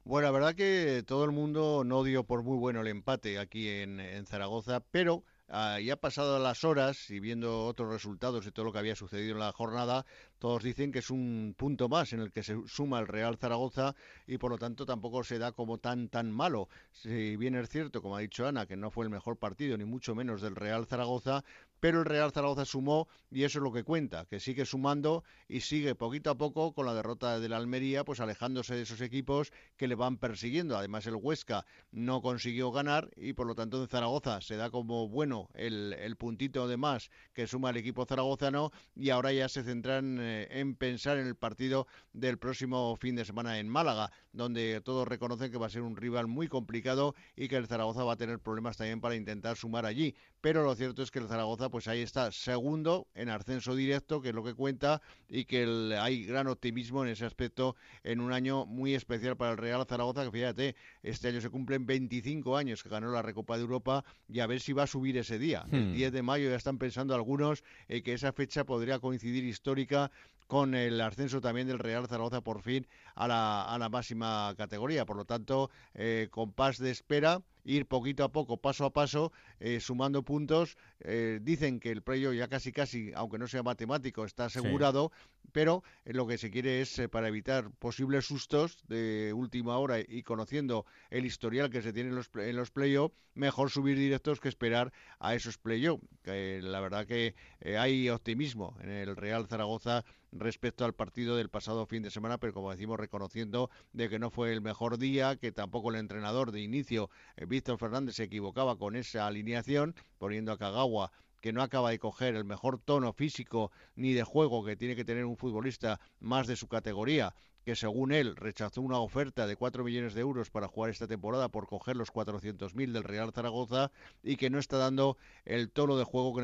[0.05, 3.68] Bueno, la verdad que todo el mundo no dio por muy bueno el empate aquí
[3.68, 8.66] en, en Zaragoza, pero Ah, ya pasado las horas y viendo otros resultados y todo
[8.66, 10.07] lo que había sucedido en la jornada,
[10.38, 13.97] todos dicen que es un punto más en el que se suma el Real Zaragoza
[14.29, 16.69] y por lo tanto tampoco se da como tan tan malo.
[16.93, 19.85] Si bien es cierto, como ha dicho Ana, que no fue el mejor partido ni
[19.85, 21.43] mucho menos del Real Zaragoza,
[21.81, 25.61] pero el Real Zaragoza sumó y eso es lo que cuenta, que sigue sumando y
[25.61, 29.53] sigue poquito a poco con la derrota de la Almería, pues alejándose de esos equipos
[29.77, 30.77] que le van persiguiendo.
[30.77, 35.09] Además el Huesca no consiguió ganar y por lo tanto en Zaragoza se da como
[35.09, 40.19] bueno el, puntito de más que suma el equipo zaragozano y ahora ya se centran
[40.21, 45.09] eh, en pensar en el partido del próximo fin de semana en Málaga, donde todos
[45.09, 48.16] reconocen que va a ser un rival muy complicado y que el Zaragoza va a
[48.16, 50.14] tener problemas también para intentar sumar allí.
[50.40, 54.30] Pero lo cierto es que el Zaragoza pues ahí está segundo en ascenso directo, que
[54.30, 58.66] es lo que cuenta, y que hay gran optimismo en ese aspecto en un año
[58.66, 62.88] muy especial para el Real Zaragoza, que fíjate, este año se cumplen 25 años que
[62.88, 65.64] ganó la Recopa de Europa y a ver si va a subir ese día.
[65.70, 66.14] El 10 hmm.
[66.14, 70.11] de mayo ya están pensando algunos eh, que esa fecha podría coincidir histórica
[70.50, 75.06] con el ascenso también del Real Zaragoza por fin a la, a la máxima categoría.
[75.06, 79.81] Por lo tanto, eh, compás de espera ir poquito a poco, paso a paso, eh,
[79.81, 80.77] sumando puntos.
[81.01, 85.12] Eh, dicen que el preyo ya casi casi, aunque no sea matemático, está asegurado,
[85.53, 90.23] pero eh, lo que se quiere es, para evitar posibles sustos de última hora y
[90.23, 94.49] conociendo el historial que se tiene en los, en los play-off, mejor subir directos que
[94.49, 96.01] esperar a esos play-off.
[96.25, 97.35] la verdad que
[97.79, 102.53] hay optimismo en el Real Zaragoza respecto al partido del pasado fin de semana, pero
[102.53, 106.61] como decimos, reconociendo de que no fue el mejor día, que tampoco el entrenador de
[106.61, 111.90] inicio, eh, Víctor Fernández, se equivocaba con esa alineación, poniendo a Kagawa que no acaba
[111.90, 115.99] de coger el mejor tono físico ni de juego que tiene que tener un futbolista
[116.19, 120.51] más de su categoría que según él rechazó una oferta de 4 millones de euros
[120.51, 123.90] para jugar esta temporada por coger los 400.000 del Real Zaragoza
[124.23, 126.42] y que no está dando el tono de juego que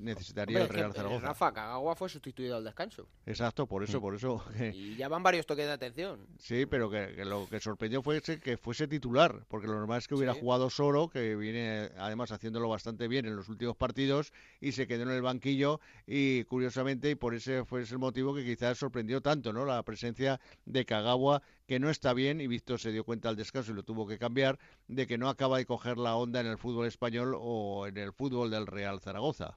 [0.00, 1.26] necesitaría el Real Zaragoza.
[1.26, 3.08] Rafa Cagagua fue sustituido al descanso.
[3.26, 4.42] Exacto, por eso, por eso.
[4.74, 6.26] y ya van varios toques de atención.
[6.38, 10.14] Sí, pero que, lo que sorprendió fue que fuese titular, porque lo normal es que
[10.14, 14.86] hubiera jugado solo, que viene además haciéndolo bastante bien en los últimos partidos y se
[14.86, 18.78] quedó en el banquillo y curiosamente y por ese fue ese el motivo que quizás
[18.78, 19.64] sorprendió tanto, ¿no?
[19.64, 23.72] La presencia de Kagawa, que no está bien, y Víctor se dio cuenta al descanso
[23.72, 26.58] y lo tuvo que cambiar, de que no acaba de coger la onda en el
[26.58, 29.56] fútbol español o en el fútbol del Real Zaragoza.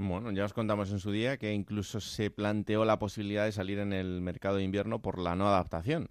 [0.00, 3.80] Bueno, ya os contamos en su día que incluso se planteó la posibilidad de salir
[3.80, 6.06] en el mercado de invierno por la no adaptación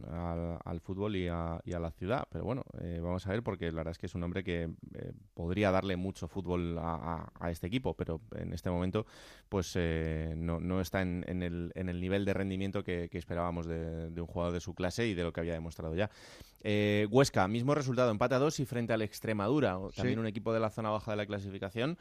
[0.65, 2.27] al, fútbol y a, la ciudad.
[2.29, 4.63] Pero bueno, eh, vamos a ver porque la verdad es que es un hombre que
[4.63, 9.05] eh, podría darle mucho fútbol a, este equipo, pero en este momento
[9.47, 14.27] pues eh, no, está en, el, en, el, nivel de rendimiento que, esperábamos de, un
[14.27, 16.11] jugador de su clase y de lo que había demostrado ya.
[17.09, 20.69] Huesca, mismo resultado, empate a dos y frente al Extremadura, también un equipo de la
[20.69, 21.97] zona baja de la clasificación.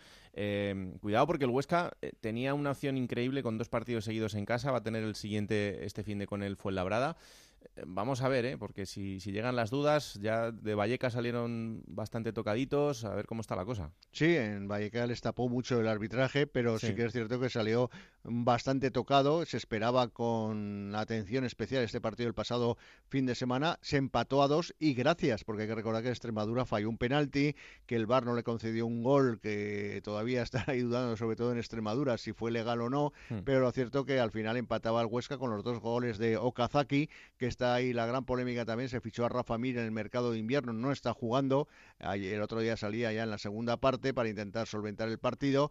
[1.00, 4.72] cuidado porque el Huesca eh, tenía una opción increíble con dos partidos seguidos en casa,
[4.72, 7.16] va a tener el siguiente este fin de con el Fuenlabrada.
[7.86, 8.58] Vamos a ver, ¿eh?
[8.58, 13.40] porque si, si, llegan las dudas, ya de Vallecas salieron bastante tocaditos, a ver cómo
[13.40, 13.92] está la cosa.
[14.12, 16.94] Sí, en Vallecas les tapó mucho el arbitraje, pero sí.
[16.94, 17.90] que es cierto que salió
[18.24, 22.76] bastante tocado, se esperaba con atención especial este partido el pasado
[23.08, 26.64] fin de semana, se empató a dos y gracias, porque hay que recordar que Extremadura
[26.64, 27.54] falló un penalti,
[27.86, 31.58] que el VAR no le concedió un gol, que todavía está ayudando sobre todo en
[31.58, 33.38] Extremadura si fue legal o no, hmm.
[33.44, 37.08] pero lo cierto que al final empataba al Huesca con los dos goles de Okazaki,
[37.36, 40.32] que está ahí la gran polémica también, se fichó a Rafa Mir en el mercado
[40.32, 44.28] de invierno, no está jugando, el otro día salía ya en la segunda parte para
[44.28, 45.70] intentar solventar el partido,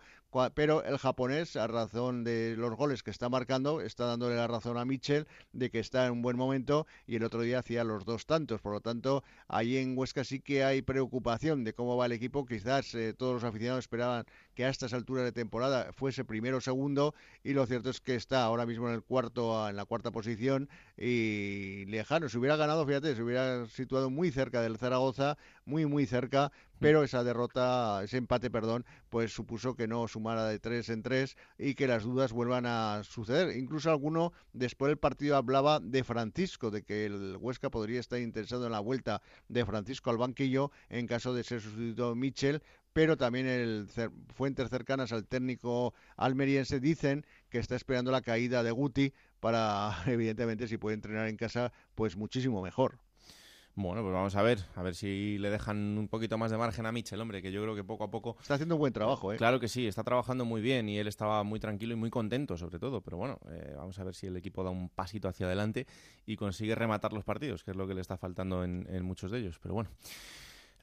[0.56, 4.80] pero el japonés, a razón de los goles que está marcando, está dándole la razón
[4.80, 8.04] a Mitchell de que está en un buen momento y el otro día hacía los
[8.04, 12.08] dos tantos, por lo tanto, ahí en Huesca sí que hay preocupación de cómo va
[12.08, 16.26] el equipo, quizás eh, todos los aficionados esperaban que a estas alturas de temporada fuese
[16.26, 17.14] primero o segundo
[17.44, 20.70] y lo cierto es que está ahora mismo en el cuarto en la cuarta posición
[20.98, 26.06] y lejano si hubiera ganado fíjate se hubiera situado muy cerca del Zaragoza muy muy
[26.06, 31.04] cerca pero esa derrota, ese empate, perdón, pues supuso que no sumara de tres en
[31.04, 33.56] tres y que las dudas vuelvan a suceder.
[33.58, 38.66] Incluso alguno después del partido hablaba de Francisco, de que el Huesca podría estar interesado
[38.66, 42.62] en la vuelta de Francisco al banquillo en caso de ser sustituido Michel,
[42.96, 43.90] pero también el
[44.36, 50.70] fuentes cercanas al técnico almeriense dicen que está esperando la caída de Guti para, evidentemente,
[50.70, 53.00] si puede entrenar en casa, pues muchísimo mejor.
[53.74, 56.86] Bueno, pues vamos a ver, a ver si le dejan un poquito más de margen
[56.86, 58.38] a Mitchell, hombre, que yo creo que poco a poco...
[58.40, 59.36] Está haciendo un buen trabajo, ¿eh?
[59.36, 62.56] Claro que sí, está trabajando muy bien y él estaba muy tranquilo y muy contento,
[62.56, 63.02] sobre todo.
[63.02, 65.86] Pero bueno, eh, vamos a ver si el equipo da un pasito hacia adelante
[66.26, 69.32] y consigue rematar los partidos, que es lo que le está faltando en, en muchos
[69.32, 69.60] de ellos.
[69.62, 69.90] Pero bueno...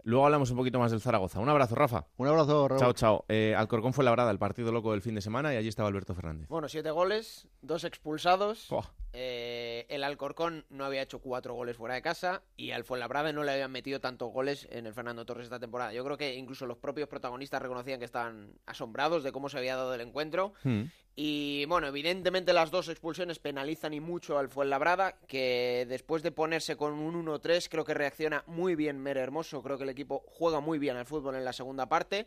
[0.05, 1.41] Luego hablamos un poquito más del Zaragoza.
[1.41, 2.07] Un abrazo, Rafa.
[2.17, 2.81] Un abrazo, Rafa.
[2.81, 3.25] Chao, chao.
[3.29, 6.15] Eh, Alcorcón fue labrada, el partido loco del fin de semana, y allí estaba Alberto
[6.15, 6.49] Fernández.
[6.49, 8.67] Bueno, siete goles, dos expulsados.
[9.15, 13.45] Eh, el Alcorcón no había hecho cuatro goles fuera de casa y al Fuenlabrada no
[13.45, 15.93] le habían metido tantos goles en el Fernando Torres esta temporada.
[15.93, 19.77] Yo creo que incluso los propios protagonistas reconocían que estaban asombrados de cómo se había
[19.77, 20.55] dado el encuentro.
[20.63, 20.85] Hmm.
[21.15, 26.77] Y bueno, evidentemente las dos expulsiones penalizan y mucho al Fuenlabrada, que después de ponerse
[26.77, 30.61] con un 1-3 creo que reacciona muy bien Mere Hermoso, creo que el equipo juega
[30.61, 32.27] muy bien al fútbol en la segunda parte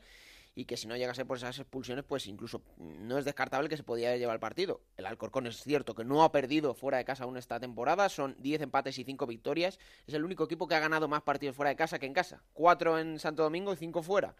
[0.55, 3.83] y que si no llegase por esas expulsiones, pues incluso no es descartable que se
[3.83, 4.81] podía llevar el partido.
[4.95, 8.37] El Alcorcón es cierto que no ha perdido fuera de casa aún esta temporada, son
[8.39, 11.69] 10 empates y 5 victorias, es el único equipo que ha ganado más partidos fuera
[11.69, 14.33] de casa que en casa, 4 en Santo Domingo y 5 fuera.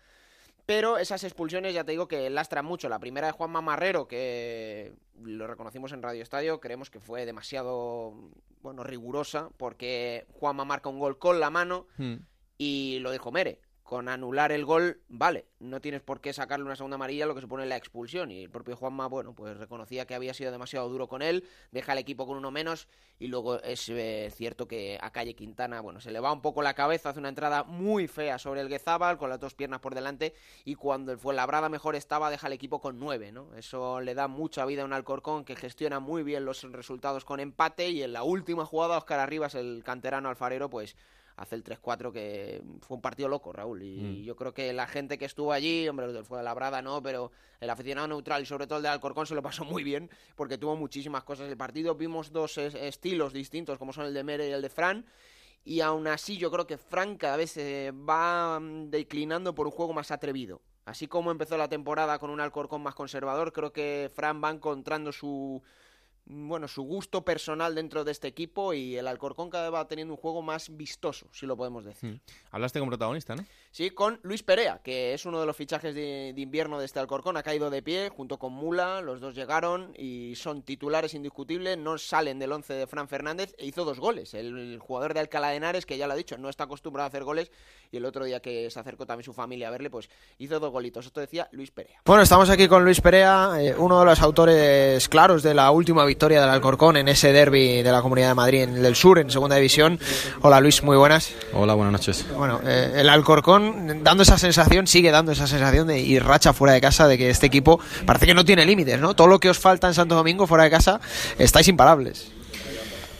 [0.65, 2.89] Pero esas expulsiones ya te digo que lastran mucho.
[2.89, 8.31] La primera de Juan Mamarrero, que lo reconocimos en Radio Estadio, creemos que fue demasiado
[8.61, 12.15] bueno, rigurosa, porque Juanma marca un gol con la mano hmm.
[12.57, 16.75] y lo dijo Mere con anular el gol, vale, no tienes por qué sacarle una
[16.75, 18.31] segunda amarilla lo que supone la expulsión.
[18.31, 21.91] Y el propio Juanma, bueno, pues reconocía que había sido demasiado duro con él, deja
[21.91, 22.87] al equipo con uno menos
[23.19, 26.63] y luego es eh, cierto que a Calle Quintana, bueno, se le va un poco
[26.63, 29.93] la cabeza, hace una entrada muy fea sobre el Guezábal con las dos piernas por
[29.93, 33.53] delante y cuando el Fuenlabrada mejor estaba, deja al equipo con nueve, ¿no?
[33.53, 37.39] Eso le da mucha vida a un Alcorcón que gestiona muy bien los resultados con
[37.39, 40.95] empate y en la última jugada Oscar Arribas, el canterano alfarero, pues
[41.37, 43.83] hace el 3-4 que fue un partido loco, Raúl.
[43.83, 44.23] Y, mm.
[44.23, 47.31] yo creo que la gente que estuvo allí, hombre, el fue de Labrada no, pero
[47.59, 50.57] el aficionado neutral y sobre todo el de Alcorcón se lo pasó muy bien porque
[50.57, 51.95] tuvo muchísimas cosas el partido.
[51.95, 55.05] Vimos dos estilos distintos como son el de Mere y el de Fran.
[55.63, 59.71] Y aún así yo creo que Fran cada vez se va mm, declinando por un
[59.71, 60.61] juego más atrevido.
[60.85, 65.11] Así como empezó la temporada con un Alcorcón más conservador, creo que Fran va encontrando
[65.11, 65.63] su,
[66.25, 70.13] bueno, su gusto personal dentro de este equipo y el Alcorcón cada vez va teniendo
[70.13, 72.09] un juego más vistoso, si lo podemos decir.
[72.09, 72.19] Hmm.
[72.51, 73.45] Hablaste con protagonista, ¿no?
[73.75, 77.35] Sí, con Luis Perea, que es uno de los fichajes de, invierno de este Alcorcón,
[77.35, 81.97] ha caído de pie junto con Mula, los dos llegaron y son titulares indiscutibles, no
[81.97, 84.33] salen del once de Fran Fernández e hizo dos goles.
[84.33, 87.09] El, jugador de Alcalá de Henares, que ya lo ha dicho, no está acostumbrado a
[87.09, 87.51] hacer goles
[87.91, 90.71] y el otro día que se acercó también su familia a verle, pues hizo dos
[90.71, 91.05] golitos.
[91.05, 91.99] Esto decía Luis Perea.
[92.05, 96.05] Bueno, estamos aquí con Luis Perea, eh, uno de los autores claros de la última
[96.05, 99.19] victoria victoria del Alcorcón en ese derby de la Comunidad de Madrid en el sur,
[99.19, 99.99] en segunda división.
[100.41, 101.33] Hola Luis, muy buenas.
[101.51, 102.25] Hola, buenas noches.
[102.37, 103.64] Bueno, eh, el Alcorcón
[104.03, 107.29] dando esa sensación, sigue dando esa sensación de ir racha fuera de casa, de que
[107.29, 109.15] este equipo parece que no tiene límites, ¿no?
[109.15, 110.99] Todo lo que os falta en Santo Domingo fuera de casa,
[111.37, 112.31] estáis imparables.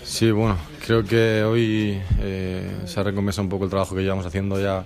[0.04, 4.26] Sí, bueno, creo que hoy eh, se ha recompensado un poco el trabajo que llevamos
[4.26, 4.86] haciendo ya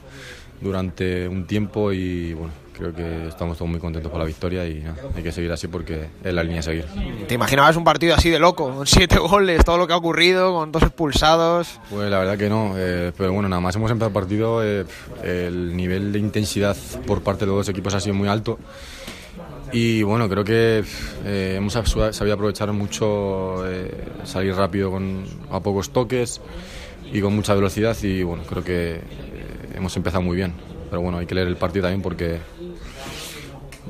[0.62, 4.82] durante un tiempo y bueno, creo que estamos todos muy contentos por la victoria y
[5.13, 6.86] hay que seguir así porque es la línea a seguir.
[7.28, 10.54] ¿Te imaginabas un partido así de loco, con siete goles, todo lo que ha ocurrido,
[10.54, 11.80] con dos expulsados?
[11.89, 14.86] Pues la verdad que no, eh, pero bueno, nada más hemos empezado el partido, eh,
[15.24, 18.58] el nivel de intensidad por parte de los dos equipos ha sido muy alto.
[19.74, 20.84] Y bueno, creo que
[21.26, 23.63] eh, hemos sabido aprovechar mucho,
[24.24, 26.42] salir rápido con, a pocos toques
[27.12, 29.02] y con mucha velocidad y bueno, creo que
[29.76, 30.54] hemos empezado muy bien.
[30.89, 32.39] Pero bueno, hay que leer el partido también porque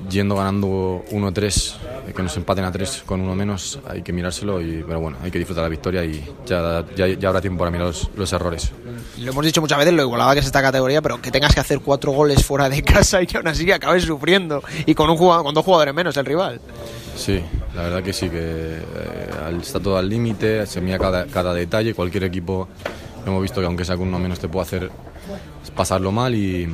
[0.09, 1.75] yendo ganando 1-3,
[2.07, 5.17] eh, que nos empaten a 3 con uno menos, hay que mirárselo, y, pero bueno,
[5.23, 8.71] hay que disfrutar la victoria y ya, ya, habrá tiempo para mirar los, errores.
[9.19, 11.59] Lo hemos dicho muchas veces, lo igualaba que es esta categoría, pero que tengas que
[11.59, 15.17] hacer cuatro goles fuera de casa y que aún así acabes sufriendo y con, un
[15.17, 16.61] jugador, con dos jugadores menos el rival.
[17.15, 17.41] Sí,
[17.75, 21.93] la verdad que sí, que eh, está todo al límite, se mira cada, cada detalle,
[21.93, 22.67] cualquier equipo
[23.25, 24.91] hemos visto que aunque sea con uno menos te puede hacer
[25.75, 26.67] pasarlo mal y,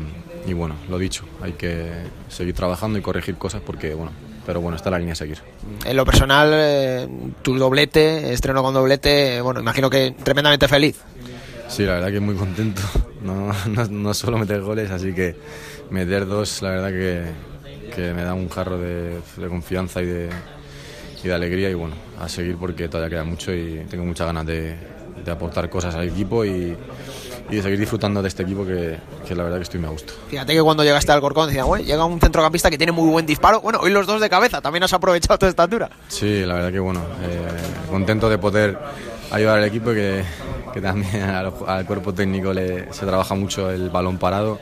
[0.47, 1.91] y bueno, lo dicho, hay que
[2.29, 4.11] seguir trabajando y corregir cosas porque, bueno,
[4.45, 5.39] pero bueno, está la línea a seguir.
[5.85, 7.07] En lo personal, eh,
[7.41, 10.97] tu doblete, estreno con doblete, bueno, imagino que tremendamente feliz.
[11.67, 12.81] Sí, la verdad que muy contento.
[13.21, 13.51] No,
[13.89, 15.35] no, solo meter goles, así que
[15.89, 20.29] meter dos, la verdad que, que me da un jarro de, de confianza y de,
[21.23, 24.45] y de alegría y bueno, a seguir porque todavía queda mucho y tengo muchas ganas
[24.45, 24.75] de,
[25.23, 26.77] de aportar cosas al equipo y,
[27.49, 29.91] y de seguir disfrutando de este equipo que, que, la verdad que estoy muy a
[29.91, 30.13] gusto.
[30.29, 33.25] Fíjate que cuando llegaste al Corcón decía, güey, llega un centrocampista que tiene muy buen
[33.25, 33.61] disparo.
[33.61, 35.89] Bueno, hoy los dos de cabeza, también has aprovechado tu estatura.
[36.07, 37.47] Sí, la verdad que bueno, eh,
[37.89, 38.79] contento de poder
[39.31, 40.23] ayudar al equipo y que,
[40.73, 44.59] que también al, al, cuerpo técnico le, se trabaja mucho el balón parado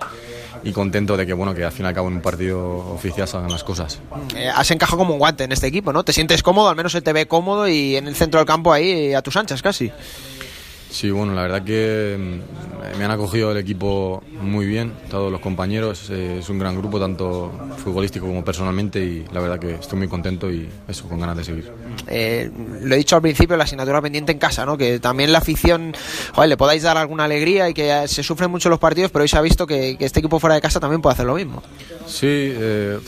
[0.64, 3.28] y contento de que bueno que al fin y al cabo en un partido oficial
[3.28, 4.00] salgan las cosas.
[4.36, 6.04] Eh, has encajado como un guante en este equipo, ¿no?
[6.04, 8.72] Te sientes cómodo, al menos se te ve cómodo y en el centro del campo
[8.72, 9.92] ahí a tus anchas casi.
[10.94, 15.42] Sí, bueno, la verdad que mm, me han acogido el equipo muy bien, todos los
[15.42, 17.52] compañeros, eh, es un gran grupo, tanto
[17.84, 21.44] futbolístico como personalmente, y la verdad que estoy muy contento y eso, con ganas de
[21.46, 21.72] seguir.
[22.06, 22.52] Eh,
[22.84, 24.78] lo he dicho al principio, la asignatura pendiente en casa, ¿no?
[24.78, 25.96] Que también la afición,
[26.32, 29.28] joder, le podáis dar alguna alegría y que se sufren mucho los partidos, pero hoy
[29.28, 31.64] se ha visto que, que este equipo fuera de casa también puede hacer lo mismo.
[32.06, 33.00] Sí, eh,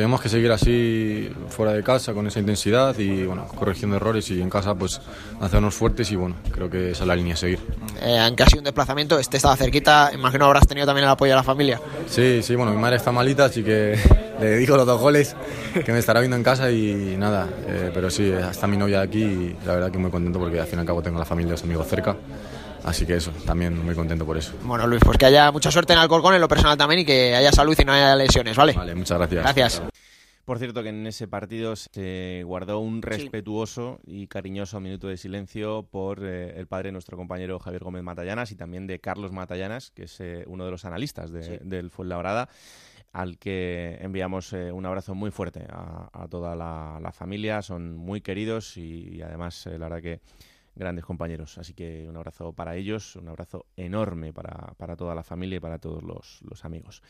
[0.00, 4.40] tenemos que seguir así fuera de casa con esa intensidad y bueno, corrigiendo errores y
[4.40, 4.98] en casa pues
[5.42, 7.58] hacernos fuertes y bueno, creo que esa es la línea a seguir.
[8.00, 11.32] Eh, aunque ha sido un desplazamiento, este estaba cerquita, imagino habrás tenido también el apoyo
[11.32, 11.78] de la familia.
[12.08, 13.98] Sí, sí, bueno, mi madre está malita, así que
[14.40, 15.36] le dedico los dos goles
[15.84, 19.22] que me estará viendo en casa y nada, eh, pero sí, está mi novia aquí
[19.22, 21.48] y la verdad que muy contento porque al fin y al cabo tengo la familia
[21.48, 22.16] y los amigos cerca.
[22.84, 24.52] Así que eso, también muy contento por eso.
[24.62, 27.34] Bueno, Luis, pues que haya mucha suerte en Alcorcón, en lo personal también, y que
[27.34, 28.72] haya salud y no haya lesiones, ¿vale?
[28.72, 29.42] Vale, muchas gracias.
[29.42, 29.82] Gracias.
[30.50, 35.86] Por cierto, que en ese partido se guardó un respetuoso y cariñoso minuto de silencio
[35.88, 39.92] por eh, el padre de nuestro compañero Javier Gómez Matallanas y también de Carlos Matallanas,
[39.92, 41.58] que es eh, uno de los analistas de, sí.
[41.62, 42.48] del Fuenlabrada,
[43.12, 47.62] al que enviamos eh, un abrazo muy fuerte a, a toda la, la, familia.
[47.62, 50.20] Son muy queridos y, y además, la verdad que
[50.74, 51.58] grandes compañeros.
[51.58, 55.60] Así que un abrazo para ellos, un abrazo enorme para, para toda la familia y
[55.60, 57.02] para todos los, los, amigos.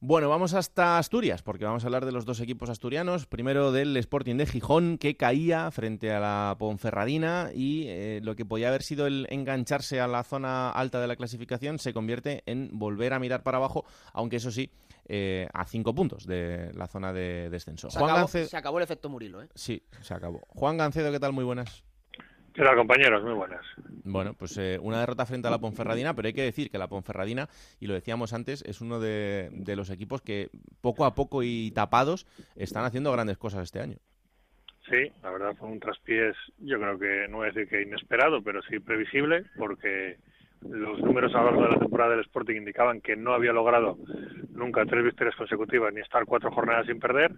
[0.00, 3.26] Bueno, vamos hasta Asturias, porque vamos a hablar de los dos equipos asturianos.
[3.26, 8.44] Primero del Sporting de Gijón, que caía frente a la Ponferradina y eh, lo que
[8.44, 12.70] podía haber sido el engancharse a la zona alta de la clasificación se convierte en
[12.72, 14.70] volver a mirar para abajo, aunque eso sí,
[15.06, 17.88] eh, a cinco puntos de la zona de descenso.
[17.90, 18.48] Se, Juan acabó, Gancedo...
[18.48, 19.48] se acabó el efecto Murilo, ¿eh?
[19.54, 20.42] Sí, se acabó.
[20.48, 21.32] Juan Gancedo, ¿qué tal?
[21.32, 21.84] Muy buenas.
[22.56, 23.22] ¿Qué tal, compañeros?
[23.22, 23.60] Muy buenas.
[24.04, 26.88] Bueno, pues eh, una derrota frente a la Ponferradina, pero hay que decir que la
[26.88, 30.48] Ponferradina, y lo decíamos antes, es uno de, de, los equipos que
[30.80, 33.98] poco a poco y tapados están haciendo grandes cosas este año.
[34.88, 38.62] Sí, la verdad fue un traspiés, yo creo que no es de que inesperado, pero
[38.62, 40.16] sí previsible, porque
[40.62, 43.98] los números a lo largo de la temporada del Sporting indicaban que no había logrado
[44.52, 47.32] nunca tres victorias consecutivas ni estar cuatro jornadas sin perder,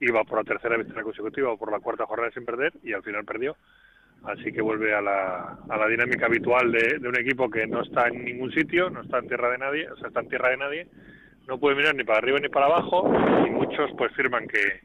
[0.00, 3.04] iba por la tercera victoria consecutiva o por la cuarta jornada sin perder y al
[3.04, 3.56] final perdió
[4.26, 8.08] así que vuelve a la, a la dinámica habitual de, un equipo que no está
[8.08, 10.56] en ningún sitio, no está en tierra de nadie, o sea, está en tierra de
[10.56, 10.86] nadie,
[11.46, 13.10] no puede mirar ni para arriba ni para abajo,
[13.46, 14.80] y muchos pues firman que,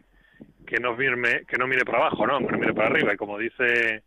[0.65, 3.17] que no firme, que no mire para abajo, no, que no mire para arriba, y
[3.17, 4.03] como dice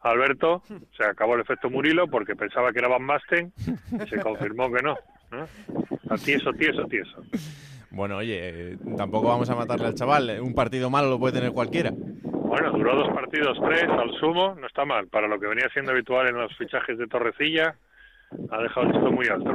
[0.00, 0.62] Alberto,
[0.96, 3.52] se acabó el efecto Murilo porque pensaba que era Van Basten,
[3.92, 4.96] y se confirmó que no,
[5.30, 5.46] ¿no?
[6.08, 7.22] A tieso, tieso, tieso.
[7.90, 11.92] Bueno, oye, tampoco vamos a matarle al chaval, un partido malo lo puede tener cualquiera.
[12.50, 15.06] Bueno, duró dos partidos, tres al sumo, no está mal.
[15.06, 17.76] Para lo que venía siendo habitual en los fichajes de Torrecilla,
[18.50, 19.54] ha dejado esto muy alto.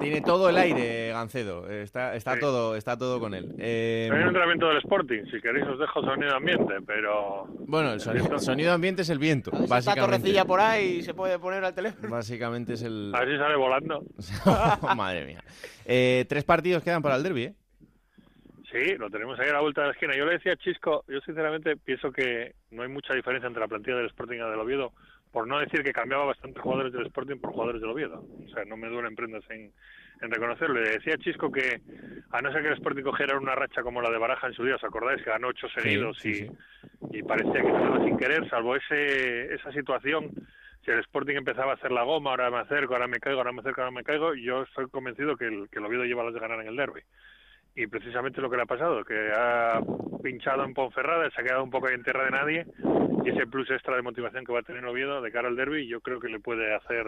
[0.00, 1.70] Tiene todo el aire, Gancedo.
[1.70, 3.54] Está, está todo, está todo con él.
[3.56, 4.08] Eh...
[4.12, 5.22] un entrenamiento del Sporting.
[5.30, 7.46] Si queréis os dejo sonido ambiente, pero.
[7.68, 9.52] Bueno, el sonido, ambiente es el viento.
[9.52, 9.78] básicamente.
[9.78, 12.08] Está torrecilla por ahí y se puede poner al teléfono.
[12.08, 13.12] Básicamente es el.
[13.14, 14.02] A ver si sale volando.
[14.96, 15.44] Madre mía.
[15.84, 17.54] Eh, tres partidos quedan para el derby, ¿eh?
[18.76, 20.14] Sí, lo tenemos ahí a la vuelta de la esquina.
[20.14, 23.68] Yo le decía a Chisco, yo sinceramente pienso que no hay mucha diferencia entre la
[23.68, 24.92] plantilla del Sporting y la del Oviedo
[25.32, 28.24] por no decir que cambiaba bastante jugadores del Sporting por jugadores del Oviedo.
[28.44, 29.72] O sea, no me duelen prendas en,
[30.20, 30.80] en reconocerlo.
[30.80, 31.80] Le decía a Chisco que,
[32.30, 34.64] a no ser que el Sporting cogiera una racha como la de Baraja en su
[34.64, 35.22] día, ¿os acordáis?
[35.22, 36.46] Que ganó ocho seguidos y,
[37.12, 40.30] y parecía que estaba sin querer, salvo ese, esa situación.
[40.84, 43.52] Si el Sporting empezaba a hacer la goma, ahora me acerco, ahora me caigo, ahora
[43.52, 46.34] me acerco, ahora me caigo, yo estoy convencido que el, que el Oviedo lleva las
[46.34, 47.02] de ganar en el derby
[47.76, 49.80] y precisamente lo que le ha pasado, que ha
[50.22, 52.66] pinchado en Ponferrada, se ha quedado un poco en tierra de nadie
[53.22, 55.86] y ese plus extra de motivación que va a tener Oviedo de cara al derby
[55.86, 57.06] yo creo que le puede hacer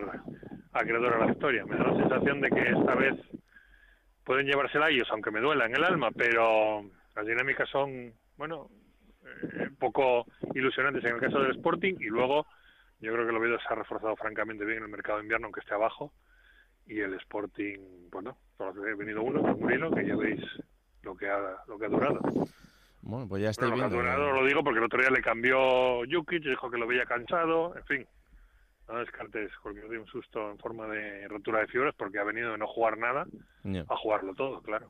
[0.72, 1.64] acreedor a la victoria.
[1.64, 3.14] Me da la sensación de que esta vez
[4.24, 6.84] pueden llevársela ellos, aunque me duela en el alma, pero
[7.16, 8.68] las dinámicas son, bueno,
[9.24, 12.46] eh, poco ilusionantes en el caso del Sporting y luego
[13.00, 15.46] yo creo que el Oviedo se ha reforzado francamente bien en el mercado de invierno,
[15.46, 16.12] aunque esté abajo
[16.89, 17.78] y el Sporting,
[18.11, 20.41] bueno, solo ha venido uno, Murilo, que ya veis
[21.03, 22.20] lo que ha, lo que ha durado.
[23.03, 23.97] Bueno, pues ya estáis viendo.
[23.97, 27.05] Lo, durado, lo digo porque el otro día le cambió Jukic, dijo que lo veía
[27.05, 28.07] cansado, en fin.
[28.89, 32.53] No descartes, porque dio un susto en forma de rotura de fibras porque ha venido
[32.53, 33.26] de no jugar nada
[33.89, 34.89] a jugarlo todo, claro.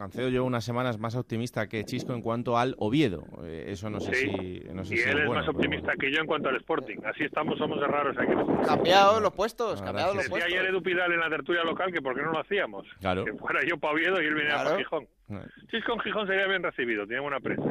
[0.00, 3.24] Gancedo lleva unas semanas más optimista que Chisco en cuanto al Oviedo.
[3.44, 4.62] Eh, eso no sé si.
[4.72, 6.96] No sé y él es, más optimista que yo en cuanto al Sporting.
[7.04, 8.32] Así estamos, somos de raros aquí.
[8.66, 10.50] Cambiado los puestos, cambiado los puestos.
[10.50, 12.86] ayer Edu Pidal en la tertulia local que por qué no lo hacíamos.
[13.00, 13.24] Claro.
[13.24, 15.06] Que fuera yo para Oviedo y él viniera para Gijón.
[15.70, 17.62] Chisco en Gijón sería bien recibido, tiene buena prensa.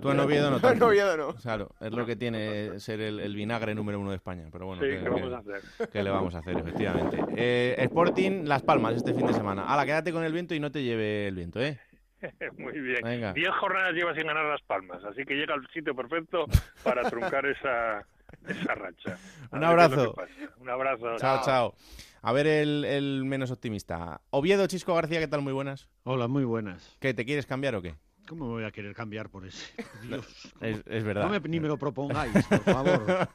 [0.00, 0.56] Tú en Oviedo no.
[0.70, 1.34] en Oviedo no.
[1.34, 4.48] Claro, es lo que tiene ser el, vinagre número uno de España.
[4.50, 5.88] Pero bueno, sí, ¿qué, vamos a hacer?
[5.90, 7.18] ¿qué le vamos a hacer, efectivamente?
[7.36, 9.64] Eh, Sporting, Las Palmas este fin de semana.
[9.66, 11.78] Hala, quédate con el viento y no te lleve el viento, ¿eh?
[12.58, 13.34] Muy bien.
[13.34, 16.46] Diez jornadas lleva sin ganar Las Palmas, así que llega al sitio perfecto
[16.82, 18.04] para truncar esa,
[18.46, 19.18] esa racha.
[19.52, 20.14] Un abrazo.
[20.58, 21.16] Un abrazo.
[21.16, 21.74] Chao, chao.
[22.20, 24.20] A ver el, el menos optimista.
[24.30, 25.42] Oviedo, Chisco García, ¿qué tal?
[25.42, 25.88] Muy buenas.
[26.02, 26.96] Hola, muy buenas.
[27.00, 27.94] ¿Qué, te quieres cambiar o qué?
[28.28, 29.72] ¿Cómo me voy a querer cambiar por ese?
[30.02, 30.26] Dios.
[30.60, 31.30] Es, verdad.
[31.30, 33.28] No ni me lo propongáis, por favor.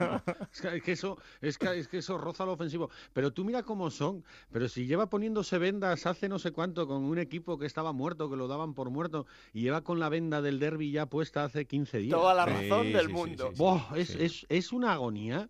[0.52, 2.92] Es que, eso, es que, es que eso roza lo ofensivo.
[3.12, 4.24] Pero tú mira cómo son.
[4.52, 8.30] Pero si lleva poniéndose vendas hace no sé cuánto con un equipo que estaba muerto,
[8.30, 11.66] que lo daban por muerto, y lleva con la venda del derby ya puesta hace
[11.66, 12.20] 15 días.
[12.20, 13.52] Toda la razón del mundo.
[13.96, 15.50] es, es, es, una agonía.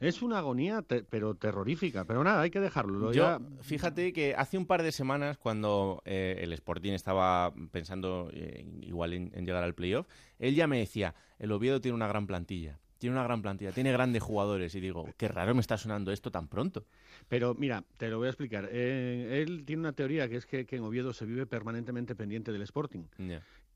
[0.00, 2.04] Es una agonía, pero terrorífica.
[2.04, 3.12] Pero nada, hay que dejarlo.
[3.12, 8.66] Yo, fíjate que hace un par de semanas, cuando eh, el Sporting estaba pensando eh,
[8.82, 10.06] igual en, llegar al playoff,
[10.38, 12.78] él ya me decía, el Oviedo tiene una gran plantilla.
[12.98, 16.32] Tiene una gran plantilla, tiene grandes jugadores y digo, qué raro me está sonando esto
[16.32, 16.84] tan pronto.
[17.28, 18.68] Pero mira, te lo voy a explicar.
[18.72, 22.62] Eh, él tiene una teoría que es que, en Oviedo se vive permanentemente pendiente del
[22.62, 23.04] Sporting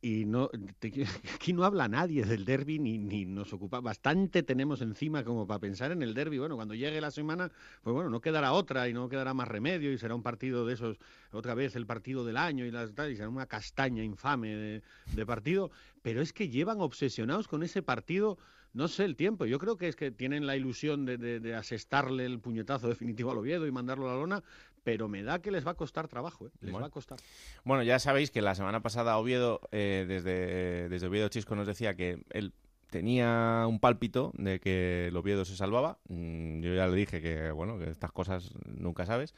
[0.02, 0.50] y no
[1.34, 5.60] aquí no habla nadie del derby ni, ni nos ocupa bastante tenemos encima como para
[5.60, 7.50] pensar en el derby bueno cuando llegue la semana
[7.82, 10.74] pues bueno no quedará otra y no quedará más remedio y será un partido de
[10.74, 10.98] esos
[11.30, 14.82] otra vez el partido del año y, las, y será una castaña infame
[15.14, 15.70] de, partido
[16.02, 18.38] pero es que llevan obsesionados con ese partido
[18.74, 19.44] no sé el tiempo.
[19.44, 23.36] Yo creo que es que tienen la ilusión de, de, asestarle el puñetazo definitivo al
[23.36, 24.42] Oviedo y mandarlo a la lona,
[24.84, 26.50] pero me da que les va a costar trabajo, ¿eh?
[26.60, 27.18] les va a costar.
[27.64, 31.94] Bueno, ya sabéis que la semana pasada Oviedo, eh, desde, desde Oviedo Chisco nos decía
[31.94, 32.52] que él
[32.90, 35.98] tenía un pálpito de que el Oviedo se salvaba.
[36.08, 39.34] Mm, yo ya le dije que, bueno, que estas cosas nunca sabes.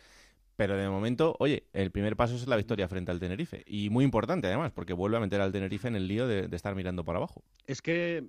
[0.56, 3.64] Pero de momento, oye, el primer paso es la victoria frente al Tenerife.
[3.66, 6.74] Y muy importante además, porque vuelve a meter al Tenerife en el lío de, estar
[6.76, 7.42] mirando para abajo.
[7.66, 8.24] Es que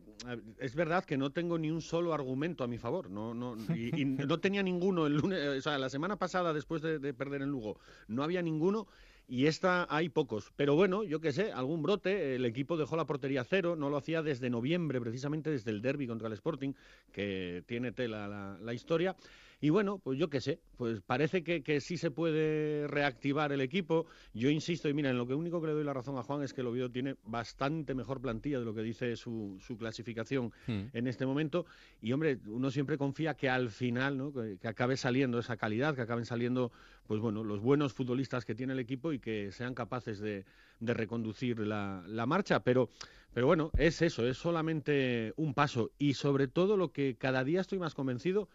[0.60, 3.12] es verdad que no tengo ni un solo argumento a mi favor.
[3.12, 7.14] No, no, y, no tenía ninguno el lunes, o sea, la semana pasada después de,
[7.14, 8.88] perder en Lugo, no había ninguno.
[9.28, 10.52] Y esta hay pocos.
[10.56, 12.36] Pero bueno, yo qué sé, algún brote.
[12.36, 16.06] El equipo dejó la portería cero, no lo hacía desde noviembre, precisamente desde el derby
[16.06, 16.74] contra el Sporting,
[17.12, 19.16] que tiene tela la, la historia.
[19.62, 23.62] Y bueno, pues yo qué sé, pues parece que, que, sí se puede reactivar el
[23.62, 24.06] equipo.
[24.34, 26.44] Yo insisto, y mira, en lo que único que le doy la razón a Juan
[26.44, 30.52] es que el Oviedo tiene bastante mejor plantilla de lo que dice su, su clasificación
[30.68, 30.84] hmm.
[30.94, 31.66] en este momento.
[32.02, 34.34] Y hombre, uno siempre confía que al final, ¿no?
[34.34, 36.72] que, acabe saliendo esa calidad, que acaben saliendo,
[37.08, 40.46] pues bueno, los buenos futbolistas que tiene el equipo y que sean capaces de,
[40.80, 42.62] de reconducir la, la marcha.
[42.62, 42.90] Pero
[43.36, 45.92] pero bueno, es eso, es solamente un paso.
[45.98, 48.48] Y sobre todo lo que cada día estoy más convencido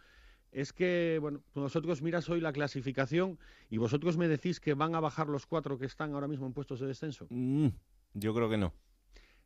[0.51, 3.39] es que, bueno, vosotros miras hoy la clasificación
[3.69, 6.53] y vosotros me decís que van a bajar los cuatro que están ahora mismo en
[6.53, 7.27] puestos de descenso.
[7.29, 7.67] Mm,
[8.13, 8.73] yo creo que no.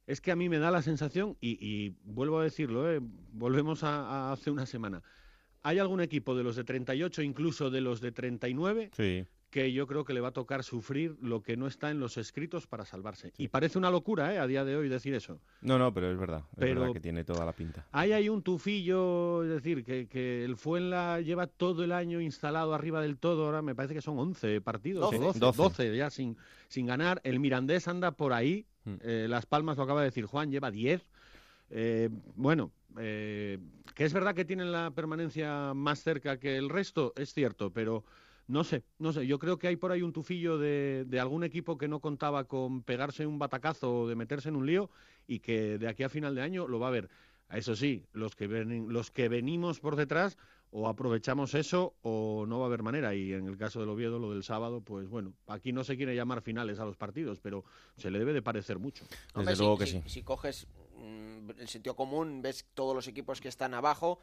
[0.08, 3.00] es que a mí me da la sensación, y, vuelvo a decirlo, ¿eh?
[3.02, 5.04] volvemos a, hace una semana,
[5.64, 9.26] ¿hay algún equipo de los de 38, incluso de los de 39, sí
[9.56, 12.18] que yo creo que le va a tocar sufrir lo que no está en los
[12.18, 13.32] escritos para salvarse.
[13.38, 14.38] Y parece una locura, ¿eh?
[14.38, 15.40] A día de hoy decir eso.
[15.62, 16.44] No, no, pero es verdad.
[16.58, 17.88] Es verdad que tiene toda la pinta.
[17.94, 22.74] Ahí hay un tufillo, es decir, que, que el Fuenla lleva todo el año instalado
[22.74, 23.46] arriba del todo.
[23.46, 26.36] Ahora me parece que son 11 partidos, 12, 12, ya sin,
[26.68, 27.22] sin ganar.
[27.24, 28.66] El Mirandés anda por ahí.
[28.84, 28.96] Hmm.
[29.04, 31.02] Eh, Las Palmas lo acaba de decir Juan, lleva 10.
[31.70, 33.58] Eh, bueno, eh,
[33.94, 38.04] que es verdad que tienen la permanencia más cerca que el resto, es cierto, pero
[38.48, 39.26] no sé, no sé.
[39.26, 42.84] Yo creo que hay por ahí un tufillo de, algún equipo que no contaba con
[42.84, 44.90] pegarse un batacazo o de meterse en un lío
[45.28, 47.10] y que de aquí a final de año lo va a ver.
[47.50, 50.38] Eso sí, los que, los que venimos por detrás
[50.72, 53.16] o aprovechamos eso o no va a haber manera.
[53.16, 56.16] Y en el caso del Oviedo, lo del sábado, pues bueno, aquí no se quiere
[56.16, 57.64] llamar finales a los partidos, pero
[57.98, 59.06] se le debe de parecer mucho.
[59.36, 60.02] Desde luego que sí.
[60.06, 60.68] Si coges
[60.98, 64.20] mm, el sentido común, ves todos los equipos que están abajo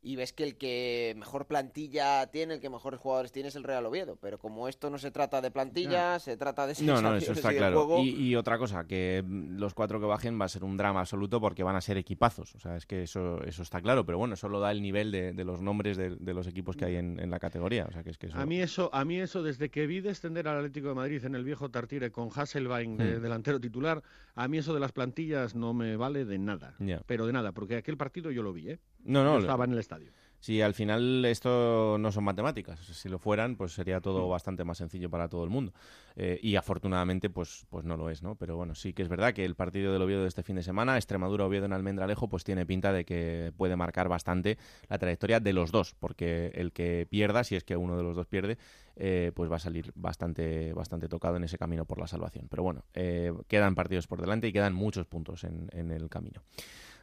[0.00, 3.64] y ves que el que mejor plantilla tiene, el que mejores jugadores tiene es el
[3.64, 4.16] Real Oviedo.
[4.16, 7.52] Pero como esto no se trata de plantilla, se trata de No, no, eso está
[7.52, 8.02] claro.
[8.02, 11.62] Y, otra cosa, que los cuatro que bajen va a ser un drama absoluto porque
[11.62, 12.54] van a ser equipazos.
[12.54, 14.06] O sea, es que eso, eso está claro.
[14.06, 16.96] Pero bueno, eso lo da el nivel de, los nombres de, los equipos que hay
[16.96, 17.86] en, la categoría.
[17.88, 20.46] O sea, que es que a, mí eso, a mí eso, desde que vi descender
[20.46, 23.22] al Atlético de Madrid en el viejo Tartire con Hasselbein de hmm.
[23.22, 24.02] delantero titular,
[24.34, 26.76] a mí eso de las plantillas no me vale de nada.
[27.06, 28.78] Pero de nada, porque aquel partido yo lo vi, ¿eh?
[29.08, 29.38] No, no.
[29.38, 30.12] estaba en el estadio.
[30.40, 32.78] Sí, al final esto no son matemáticas.
[32.78, 34.30] Si lo fueran, pues sería todo mm.
[34.30, 35.72] bastante más sencillo para todo el mundo.
[36.14, 38.36] Eh, y afortunadamente, pues, pues no lo es, ¿no?
[38.36, 40.62] Pero bueno, sí que es verdad que el partido del Oviedo de este fin de
[40.62, 45.52] semana, Extremadura-Oviedo en Almendralejo, pues tiene pinta de que puede marcar bastante la trayectoria de
[45.52, 48.58] los dos, porque el que pierda, si es que uno de los dos pierde,
[48.94, 52.46] eh, pues va a salir bastante, bastante tocado en ese camino por la salvación.
[52.48, 56.42] Pero bueno, eh, quedan partidos por delante y quedan muchos puntos en, en el camino.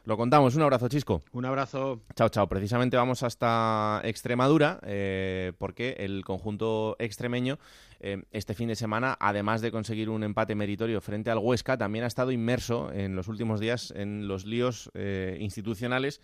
[0.06, 0.54] Lo contamos.
[0.54, 1.20] Un abrazo, Chisco.
[1.32, 2.00] Un abrazo.
[2.14, 2.48] Chao, chao.
[2.48, 7.58] Precisamente vamos hasta Extremadura, eh, porque el conjunto extremeño
[7.98, 12.04] eh, este fin de semana, además de conseguir un empate meritorio frente al Huesca, también
[12.04, 16.20] ha estado inmerso en los últimos días en los líos eh, institucionales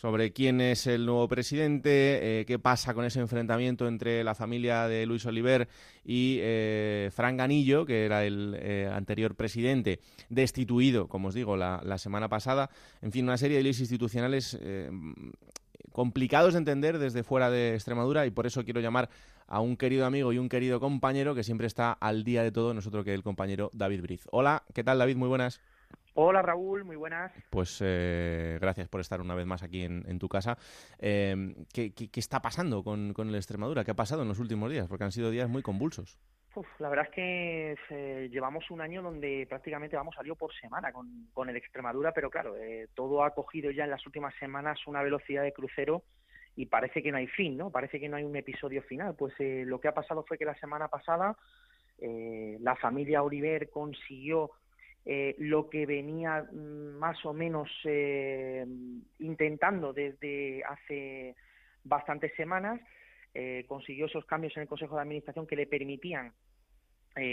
[0.00, 4.88] sobre quién es el nuevo presidente, eh, qué pasa con ese enfrentamiento entre la familia
[4.88, 5.68] de Luis Oliver
[6.06, 11.82] y eh, Fran Ganillo, que era el eh, anterior presidente, destituido, como os digo, la,
[11.84, 12.70] la, semana pasada.
[13.02, 14.58] En fin, una serie de leyes institucionales
[15.92, 19.10] complicados de entender desde fuera de Extremadura y por eso quiero llamar
[19.48, 22.72] a un querido amigo y un querido compañero que siempre está al día de todo,
[22.72, 24.22] nosotros que el compañero David Briz.
[24.30, 25.16] Hola, ¿qué tal David?
[25.16, 25.60] Muy buenas.
[26.14, 27.32] Hola Raúl, muy buenas.
[27.50, 30.58] Pues eh, gracias por estar una vez más aquí en, tu casa.
[30.98, 33.84] Eh, ¿qué, está pasando con, con, el Extremadura?
[33.84, 34.88] ¿Qué ha pasado en los últimos días?
[34.88, 36.18] Porque han sido días muy convulsos.
[36.80, 41.28] la verdad es que eh, llevamos un año donde prácticamente vamos salido por semana con,
[41.32, 42.54] con el Extremadura, pero claro,
[42.94, 46.02] todo ha cogido ya en las últimas semanas una velocidad de crucero
[46.56, 47.70] y parece que no hay fin, ¿no?
[47.70, 49.14] Parece que no hay un episodio final.
[49.14, 51.36] Pues lo que ha pasado fue que la semana pasada
[51.98, 54.50] la familia Oliver consiguió
[55.06, 58.66] eh, lo que venía mm, más o menos eh,
[59.18, 61.34] intentando desde hace
[61.84, 62.80] bastantes semanas,
[63.32, 66.32] eh, consiguió esos cambios en el Consejo de Administración que le permitían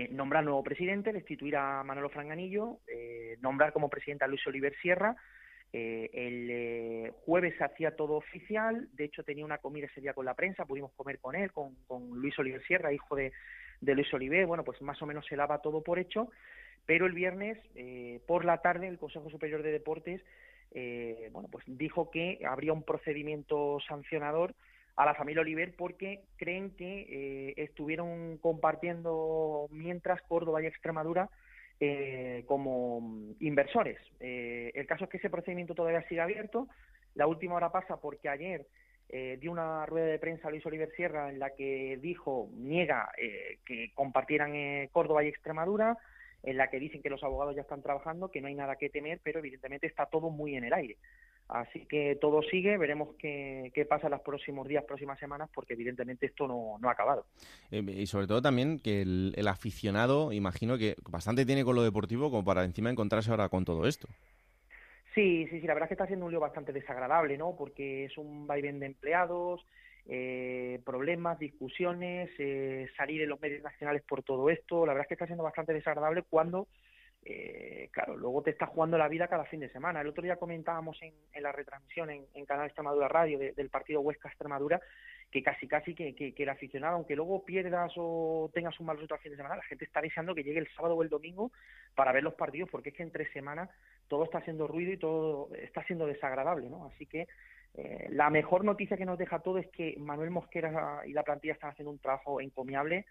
[0.09, 2.79] nombrar nuevo presidente, destituir a Manolo Franganillo,
[3.39, 5.15] nombrar como presidente a Luis Oliver Sierra.
[5.71, 10.33] el jueves se hacía todo oficial, de hecho tenía una comida ese día con la
[10.33, 13.31] prensa, pudimos comer con él, con, con Luis Oliver Sierra, hijo de,
[13.79, 16.31] de Luis Oliver, bueno, pues más o menos se daba todo por hecho
[16.87, 20.21] pero el viernes, eh, por la tarde, el Consejo Superior de Deportes
[20.71, 24.55] eh, bueno, pues dijo que habría un procedimiento sancionador
[24.95, 31.29] a la familia Oliver porque creen que eh, estuvieron compartiendo mientras Córdoba y Extremadura
[32.47, 33.99] como inversores.
[34.19, 36.67] el caso es que ese procedimiento todavía sigue abierto.
[37.13, 38.65] La última hora pasa porque ayer
[39.39, 43.11] dio una rueda de prensa a Luis Oliver Sierra en la que dijo, niega
[43.63, 45.99] que compartieran Córdoba y Extremadura,
[46.47, 48.89] en la que dicen que los abogados ya están trabajando, que no hay nada que
[48.89, 50.95] temer, pero evidentemente está todo muy en el aire.
[51.49, 56.25] Así que todo sigue, veremos qué, pasa en los próximos días, próximas semanas, porque evidentemente
[56.25, 57.25] esto no, ha acabado.
[57.69, 62.31] Eh, y sobre todo también que el, aficionado, imagino que bastante tiene con lo deportivo
[62.31, 64.07] como para encima encontrarse ahora con todo esto.
[65.13, 67.55] Sí, sí, sí, la verdad es que está siendo un lío bastante desagradable, ¿no?
[67.57, 69.65] Porque es un vaivén de empleados,
[70.09, 74.85] eh, problemas, discusiones, eh, salir en los medios nacionales por todo esto.
[74.85, 76.67] La verdad es que está siendo bastante desagradable cuando,
[77.25, 79.99] eh, claro, luego te está jugando la vida cada fin de semana.
[79.99, 84.79] El otro día comentábamos en, la retransmisión en, Canal Extremadura Radio del partido Huesca-Extremadura
[85.29, 89.17] que casi casi que, que, el aficionado, aunque luego pierdas o tengas un mal resultado
[89.17, 91.51] al fin de semana, la gente está deseando que llegue el sábado o el domingo
[91.95, 93.69] para ver los partidos, porque es que entre semanas
[94.07, 96.85] todo está haciendo ruido y todo está siendo desagradable, ¿no?
[96.85, 97.27] Así que
[97.77, 101.53] eh, la mejor noticia que nos deja todo es que Manuel Mosquera y la plantilla
[101.53, 103.05] están haciendo un trabajo encomiable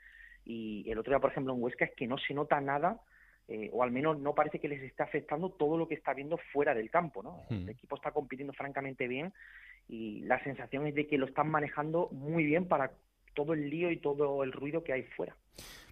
[0.45, 3.01] y el otro día, por ejemplo, en Huesca es que no se nota nada
[3.49, 6.37] eh, o al menos no parece que les esté afectando todo lo que está viendo
[6.53, 7.45] fuera del campo, ¿no?
[7.49, 9.33] El equipo está compitiendo francamente bien
[9.89, 12.91] y la sensación es de que lo están manejando muy bien para
[13.35, 15.37] todo el lío y todo el ruido que hay fuera.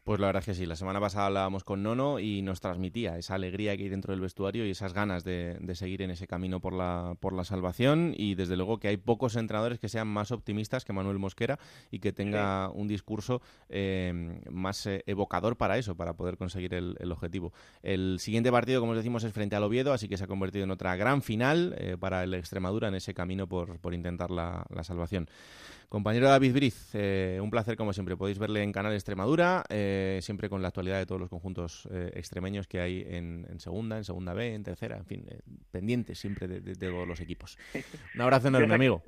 [0.05, 3.17] Pues la verdad es que sí, la semana pasada hablábamos con Nono y nos transmitía
[3.17, 6.61] esa alegría que hay dentro del vestuario y esas ganas de, seguir en ese camino
[6.61, 10.31] por la, por la salvación y desde luego que hay pocos entrenadores que sean más
[10.31, 11.59] optimistas que Manuel Mosquera
[11.91, 13.41] y que tenga un discurso
[13.71, 17.55] eh, más eh, evocador para eso, para poder conseguir el, objetivo.
[17.83, 20.65] El siguiente partido, como os decimos, es frente al Oviedo, así que se ha convertido
[20.65, 24.67] en otra gran final eh, para el Extremadura en ese camino por, por intentar la,
[24.69, 25.31] la salvación.
[25.95, 28.17] Compañero David Briz, eh, un placer como siempre.
[28.17, 32.11] Podéis verle en Canal Extremadura, eh, siempre con la actualidad de todos los conjuntos eh,
[32.15, 35.27] extremeños que hay en, segunda, en segunda B, en tercera, en fin,
[35.71, 37.59] pendientes siempre de, todos los equipos.
[38.15, 39.03] Un abrazo enorme, amigo.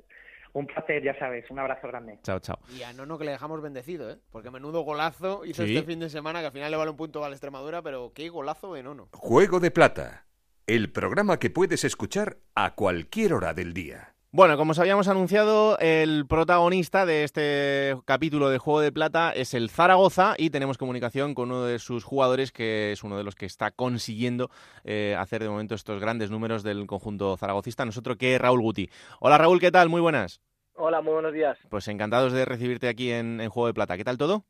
[0.53, 1.45] Un placer, ya sabes.
[1.51, 2.19] Un abrazo grande.
[2.23, 2.57] Chao, chao.
[2.75, 4.17] Y a Nono que le dejamos bendecido, ¿eh?
[4.31, 7.23] Porque menudo golazo hizo este fin de semana, que al final le vale un punto
[7.23, 9.09] a la Extremadura, pero qué golazo de Nono.
[9.13, 10.25] Juego de Plata,
[10.65, 14.15] el programa que puedes escuchar a cualquier hora del día.
[14.31, 19.53] Bueno, como os habíamos anunciado, el protagonista de este capítulo de Juego de Plata es
[19.53, 23.35] el Zaragoza y tenemos comunicación con uno de sus jugadores que es uno de los
[23.35, 24.51] que está consiguiendo
[24.83, 28.89] eh, hacer de momento estos grandes números del conjunto zaragocista, nosotros que es Raúl Guti.
[29.21, 29.87] Hola Raúl, ¿qué tal?
[29.87, 30.41] Muy buenas.
[30.75, 31.57] Hola, muy buenos días.
[31.69, 33.95] Pues encantados de recibirte aquí en Juego de Plata.
[33.95, 34.43] ¿Qué tal todo?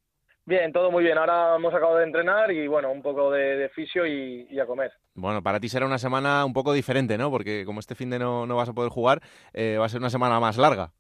[0.48, 1.18] Bien, todo muy bien.
[1.18, 4.94] Ahora hemos acabado de entrenar y bueno, un poco de, fisio y, a comer.
[5.14, 7.30] Bueno, para ti será una semana un poco diferente, ¿no?
[7.30, 9.22] Porque como este fin de no, no vas a poder jugar,
[9.52, 10.94] eh, va a ser una semana más larga.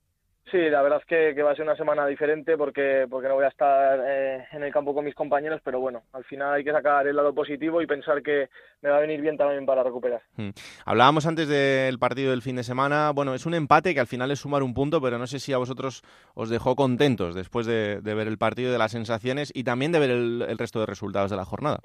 [0.49, 3.43] Sí, la verdad es que, va a ser una semana diferente porque, porque no voy
[3.43, 6.71] a estar eh, en el campo con mis compañeros, pero bueno, al final hay que
[6.71, 8.49] sacar el lado positivo y pensar que
[8.81, 10.21] me va a venir bien también para recuperar.
[10.37, 10.51] Hmm.
[10.85, 14.31] Hablábamos antes del partido del fin de semana, bueno, es un empate que al final
[14.31, 16.01] es sumar un punto, pero no sé si a vosotros
[16.33, 20.11] os dejó contentos después de, ver el partido, de las sensaciones y también de ver
[20.11, 21.79] el, resto de resultados de la jornada.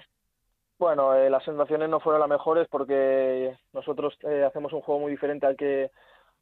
[0.79, 5.11] Bueno, eh, las sensaciones no fueron las mejores porque nosotros eh, hacemos un juego muy
[5.11, 5.91] diferente al que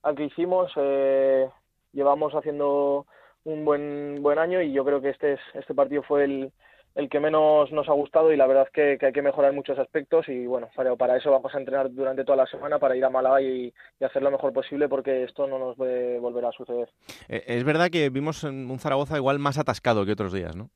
[0.02, 0.70] al que hicimos.
[0.76, 1.48] Eh,
[1.92, 3.06] llevamos haciendo
[3.44, 6.52] un buen buen año y yo creo que este es, este partido fue el,
[6.94, 10.28] el que menos nos ha gustado y la verdad que, hay que mejorar muchos aspectos
[10.28, 13.10] y bueno, para, para, eso vamos a entrenar durante toda la semana para ir a
[13.10, 16.88] Málaga y, hacer lo mejor posible porque esto no nos puede volver a suceder.
[17.28, 20.70] Eh, es verdad que vimos un Zaragoza igual más atascado que otros días, ¿no?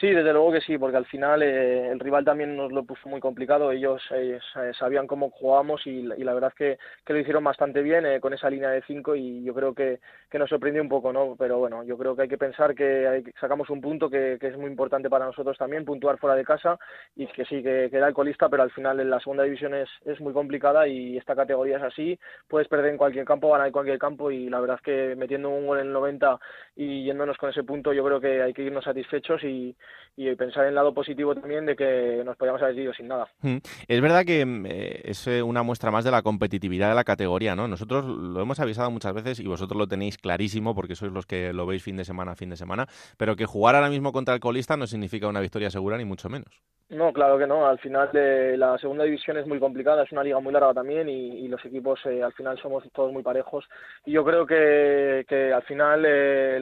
[0.00, 3.08] Sí, desde luego que sí, porque al final eh, el rival también nos lo puso
[3.08, 3.72] muy complicado.
[3.72, 4.38] Ellos eh,
[4.78, 8.48] sabían cómo jugábamos y, la verdad es que, lo hicieron bastante bien eh, con esa
[8.48, 9.98] línea de cinco y yo creo que,
[10.34, 11.34] nos sorprendió un poco, ¿no?
[11.36, 14.70] Pero bueno, yo creo que hay que pensar que sacamos un punto que, es muy
[14.70, 16.78] importante para nosotros también, puntuar fuera de casa
[17.16, 19.88] y que sí, que, que el colista, pero al final en la segunda división es,
[20.04, 22.16] es muy complicada y esta categoría es así.
[22.46, 25.66] Puedes perder en cualquier campo, ganar en cualquier campo y la verdad que metiendo un
[25.66, 26.38] gol en el 90
[26.76, 29.74] y yéndonos con ese punto, yo creo que hay que irnos satisfechos y
[30.16, 33.28] y pensar en el lado positivo también de que nos podíamos haber ido sin nada.
[33.40, 33.58] Mm.
[33.86, 37.04] Es verdad que mm, eh, es eh, una muestra más de la competitividad de la
[37.04, 37.68] categoría, ¿no?
[37.68, 41.52] Nosotros lo hemos avisado muchas veces y vosotros lo tenéis clarísimo porque sois los que
[41.52, 44.34] lo veis fin de semana a fin de semana, pero que jugar ahora mismo contra
[44.34, 46.62] el colista no significa una victoria segura ni mucho menos.
[46.90, 47.66] No, claro que no.
[47.66, 51.06] Al final de la segunda división es muy complicada, es una liga muy larga también
[51.10, 53.68] y, los equipos eh, al final somos todos muy parejos.
[54.06, 56.02] Y yo creo que, que al final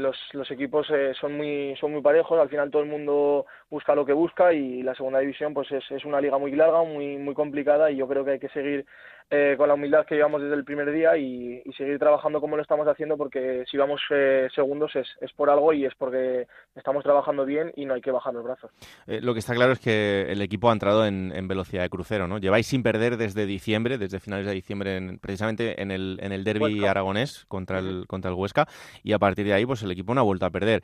[0.03, 0.89] los, los equipos
[1.21, 2.41] son muy son muy parejos.
[2.41, 5.89] Al final todo el mundo busca lo que busca y la segunda división pues es,
[5.93, 8.85] es una liga muy larga, muy, muy complicada y yo creo que hay que seguir
[9.29, 12.63] eh, con la humildad que llevamos desde el primer día y, seguir trabajando como lo
[12.63, 16.47] estamos haciendo porque si vamos eh, segundos es, es, por algo y es porque
[16.77, 18.71] estamos trabajando bien y no hay que bajar los brazos.
[19.09, 22.29] Eh, lo que está claro es que el equipo ha entrado en, velocidad de crucero,
[22.29, 22.39] ¿no?
[22.39, 26.85] Lleváis sin perder desde diciembre, desde finales de diciembre, precisamente en el, en el derby
[26.87, 28.69] aragonés contra el, contra el Huesca
[29.03, 30.83] y a partir de ahí pues el equipo no ha vuelto a perder.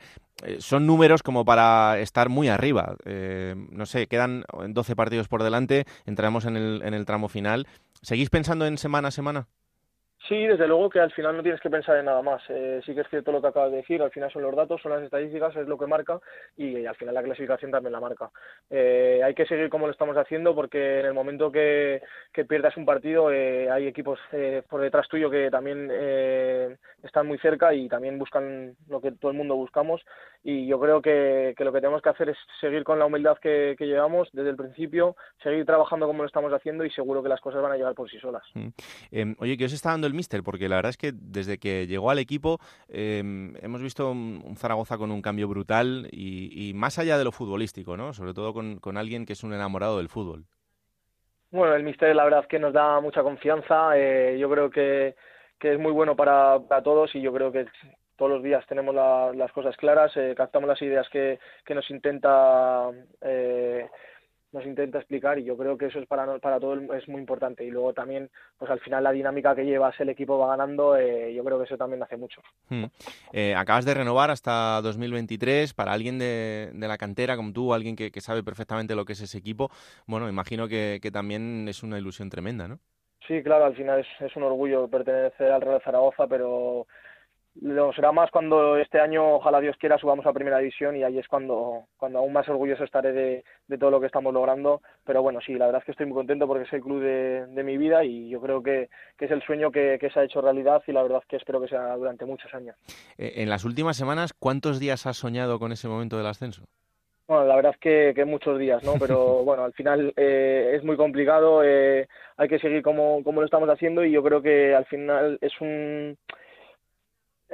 [0.59, 2.97] son números como para estar muy arriba.
[3.05, 7.67] no sé, quedan 12 partidos por delante, entramos en el, en el tramo final.
[8.03, 9.47] ¿Seguís pensando en semana a semana?
[10.27, 12.41] Sí, desde luego que al final no tienes que pensar en nada más.
[12.47, 14.81] Eh, sí que es cierto lo que acabas de decir, al final son los datos,
[14.81, 16.17] son las estadísticas, es lo que marca
[16.55, 18.31] y, al final la clasificación también la marca.
[18.69, 22.01] Eh, hay que seguir como lo estamos haciendo porque en el momento que,
[22.47, 24.19] pierdas un partido eh, hay equipos
[24.69, 25.89] por detrás tuyo que también
[27.03, 30.01] están muy cerca y también buscan lo que todo el mundo buscamos
[30.43, 33.75] y yo creo que, lo que tenemos que hacer es seguir con la humildad que,
[33.79, 37.61] llevamos desde el principio, seguir trabajando como lo estamos haciendo y seguro que las cosas
[37.61, 38.43] van a llegar por sí solas.
[38.53, 38.67] Mm.
[39.11, 40.43] Em, oye, ¿qué os está dando el el míster?
[40.43, 44.97] Porque la verdad es que desde que llegó al equipo em, hemos visto un, Zaragoza
[44.97, 48.13] con un cambio brutal y, más allá de lo futbolístico, ¿no?
[48.13, 50.45] Sobre todo con, alguien que es un enamorado del fútbol.
[51.51, 53.97] Bueno, el míster la verdad es que nos da mucha confianza.
[53.97, 55.15] Eh, yo creo que,
[55.59, 57.65] es muy bueno para, todos y yo creo que
[58.17, 62.89] todos los días tenemos las cosas claras, eh, captamos las ideas que, que nos intenta
[63.21, 63.87] eh,
[64.53, 67.65] nos intenta explicar y yo creo que eso es para para todo es muy importante.
[67.65, 71.33] Y luego también pues al final la dinámica que llevas el equipo va ganando eh,
[71.33, 72.41] yo creo que eso también hace mucho.
[72.69, 72.85] Hmm.
[73.33, 78.11] eh, acabas de renovar hasta 2023 para alguien de, la cantera como tú alguien que,
[78.21, 79.69] sabe perfectamente lo que es ese equipo
[80.05, 82.79] bueno imagino que, también es una ilusión tremenda no
[83.27, 86.87] sí claro al final es, es un orgullo pertenecer al Real Zaragoza pero
[87.61, 91.19] lo será más cuando este año, ojalá Dios quiera, subamos a primera división y ahí
[91.19, 94.81] es cuando, cuando aún más orgulloso estaré de, de todo lo que estamos logrando.
[95.05, 97.45] Pero bueno, sí, la verdad es que estoy muy contento porque es el club de,
[97.47, 100.23] de mi vida y yo creo que, que es el sueño que, que, se ha
[100.23, 102.75] hecho realidad y la verdad es que espero que sea durante muchos años.
[103.17, 106.63] Eh, en las últimas semanas, ¿cuántos días has soñado con ese momento del ascenso?
[107.27, 108.93] Bueno, la verdad es que, que muchos días, ¿no?
[108.99, 113.45] Pero bueno, al final eh, es muy complicado, eh, hay que seguir como, como lo
[113.45, 116.17] estamos haciendo y yo creo que al final es un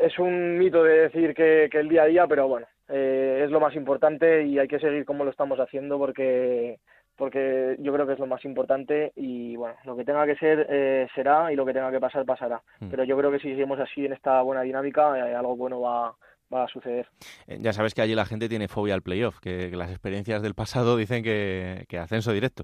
[0.02, 3.60] es un mito de decir que, el día a día, pero bueno, eh, es lo
[3.60, 6.80] más importante y hay que seguir como lo estamos haciendo porque
[7.16, 10.66] porque yo creo que es lo más importante y bueno, lo que tenga que ser
[10.70, 12.62] eh, será y lo que tenga que pasar pasará.
[12.80, 12.90] Hmm.
[12.90, 16.16] Pero yo creo que si seguimos así en esta buena dinámica, eh, algo bueno va,
[16.54, 17.08] va a suceder.
[17.46, 20.96] Ya sabes que allí la gente tiene fobia al playoff, que, las experiencias del pasado
[20.96, 22.64] dicen que, que ascenso directo.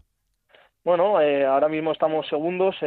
[0.86, 2.78] Bueno, ahora mismo estamos segundos,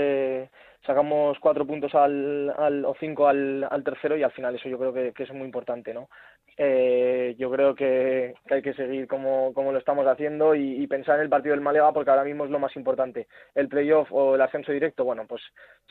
[0.88, 4.78] sacamos cuatro puntos al, al o cinco al, al, tercero y al final eso yo
[4.78, 6.08] creo que, que es muy importante, ¿no?
[6.56, 11.24] Eh, yo creo que, hay que seguir como, como lo estamos haciendo y, pensar en
[11.24, 13.28] el partido del Málaga porque ahora mismo es lo más importante.
[13.54, 15.42] El playoff o el ascenso directo, bueno, pues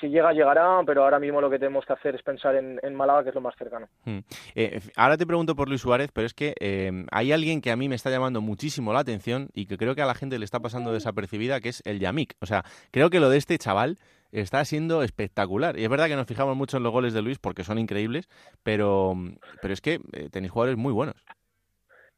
[0.02, 2.96] si llega, llegará, pero ahora mismo lo que tenemos que hacer es pensar en, en
[2.96, 3.88] Málaga, que es lo más cercano.
[4.04, 4.20] Hmm.
[4.56, 7.78] Eh, ahora te pregunto por Luis Suárez, pero es que eh, hay alguien que a
[7.78, 10.46] mí me está llamando muchísimo la atención y que creo que a la gente le
[10.46, 12.34] está pasando desapercibida, que es el Yamik.
[12.42, 14.00] O sea, creo que lo de este chaval
[14.32, 15.78] está siendo espectacular.
[15.78, 18.28] Y es verdad que nos fijamos mucho en los goles de Luis porque son increíbles,
[18.64, 19.16] pero,
[19.62, 21.16] pero es que eh, tenéis jugadores muy buenos.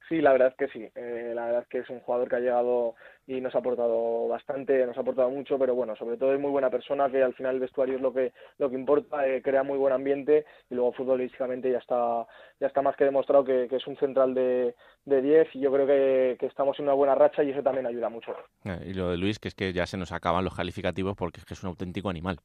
[0.09, 0.89] Sí, la verdad es que sí.
[0.95, 2.95] Eh, la verdad es que es un jugador que ha llegado
[3.27, 6.49] y nos ha aportado bastante, nos ha aportado mucho, pero bueno, sobre todo es muy
[6.49, 9.61] buena persona, que al final el vestuario es lo que lo que importa, eh, crea
[9.61, 12.25] muy buen ambiente y luego futbolísticamente ya está
[12.59, 14.73] ya está más que demostrado que, es un central de,
[15.05, 17.85] de 10 y yo creo que, que, estamos en una buena racha y eso también
[17.85, 18.35] ayuda mucho.
[18.65, 21.39] Eh, y lo de Luis, que es que ya se nos acaban los calificativos porque
[21.39, 22.39] es que es un auténtico animal.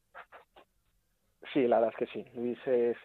[1.55, 2.26] Sí, la verdad es que sí.
[2.34, 2.96] Luis es,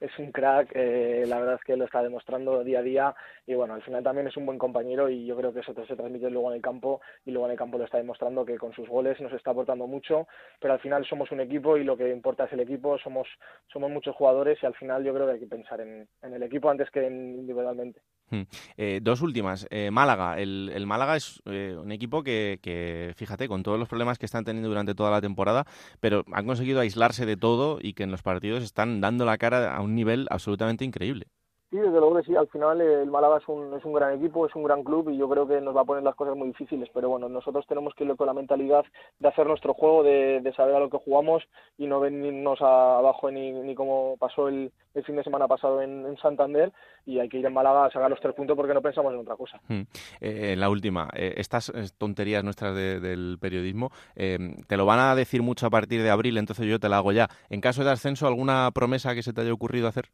[0.00, 3.14] es un crack, eh, la verdad es que lo está demostrando día a día
[3.46, 5.96] y bueno, al final también es un buen compañero y yo creo que eso se
[5.96, 8.72] transmite luego en el campo y luego en el campo lo está demostrando que con
[8.72, 10.26] sus goles nos está aportando mucho,
[10.60, 13.28] pero al final somos un equipo y lo que importa es el equipo, somos,
[13.72, 16.42] somos muchos jugadores y al final yo creo que hay que pensar en, en el
[16.42, 18.00] equipo antes que individualmente.
[18.30, 18.42] Hmm.
[18.76, 19.66] Eh, dos últimas.
[19.70, 20.38] Eh, Málaga.
[20.38, 24.44] El, Málaga es eh, un equipo que, que, fíjate, con todos los problemas que están
[24.44, 25.66] teniendo durante toda la temporada,
[26.00, 29.74] pero han conseguido aislarse de todo y que en los partidos están dando la cara
[29.74, 31.28] a un nivel absolutamente increíble.
[31.70, 32.34] Sí, desde luego que sí.
[32.34, 35.18] Al final el Málaga es un, es un gran equipo, es un gran club y
[35.18, 36.88] yo creo que nos va a poner las cosas muy difíciles.
[36.94, 38.84] Pero bueno, nosotros tenemos que ir con la mentalidad
[39.18, 41.44] de hacer nuestro juego, de, de saber a lo que jugamos
[41.76, 46.16] y no venirnos abajo ni, ni como pasó el, el fin de semana pasado en,
[46.22, 46.72] Santander.
[47.04, 49.20] Y hay que ir en Málaga a sacar los tres puntos porque no pensamos en
[49.20, 49.60] otra cosa.
[49.68, 49.82] Hmm.
[50.20, 55.42] Eh, la última, eh, estas tonterías nuestras del periodismo, eh, te lo van a decir
[55.42, 57.28] mucho a partir de abril, entonces yo te la hago ya.
[57.50, 60.10] En caso de ascenso, ¿alguna promesa que se te haya ocurrido hacer?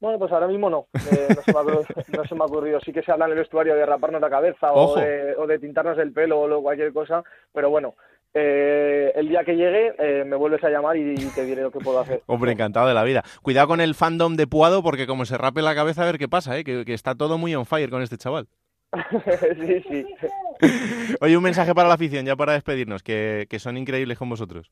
[0.00, 0.86] Bueno, pues ahora mismo no.
[0.94, 1.28] Eh,
[2.16, 4.30] no, se me ha ocurrido, Sí que se habla en el vestuario de raparnos la
[4.30, 7.22] cabeza o de, o de, tintarnos el pelo o cualquier cosa,
[7.52, 7.94] pero bueno.
[8.38, 11.78] Eh, el día que llegue eh, me vuelves a llamar y, te diré lo que
[11.78, 12.22] puedo hacer.
[12.26, 13.24] Hombre, encantado de la vida.
[13.40, 16.28] Cuidado con el fandom de Puado porque como se rape la cabeza a ver qué
[16.28, 16.62] pasa, ¿eh?
[16.62, 18.46] que, que está todo muy on fire con este chaval.
[19.58, 20.06] sí, sí.
[21.22, 24.70] Oye, un mensaje para la afición ya para despedirnos, que, que son increíbles con vosotros.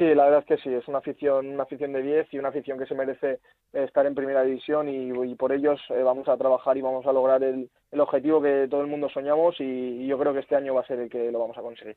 [0.00, 2.48] Sí, la verdad es que sí, es una afición, una afición de 10 y una
[2.48, 3.38] afición que se merece
[3.74, 7.42] estar en primera división y, por ellos eh, vamos a trabajar y vamos a lograr
[7.42, 10.86] el, objetivo que todo el mundo soñamos y, yo creo que este año va a
[10.86, 11.96] ser el que lo vamos a conseguir.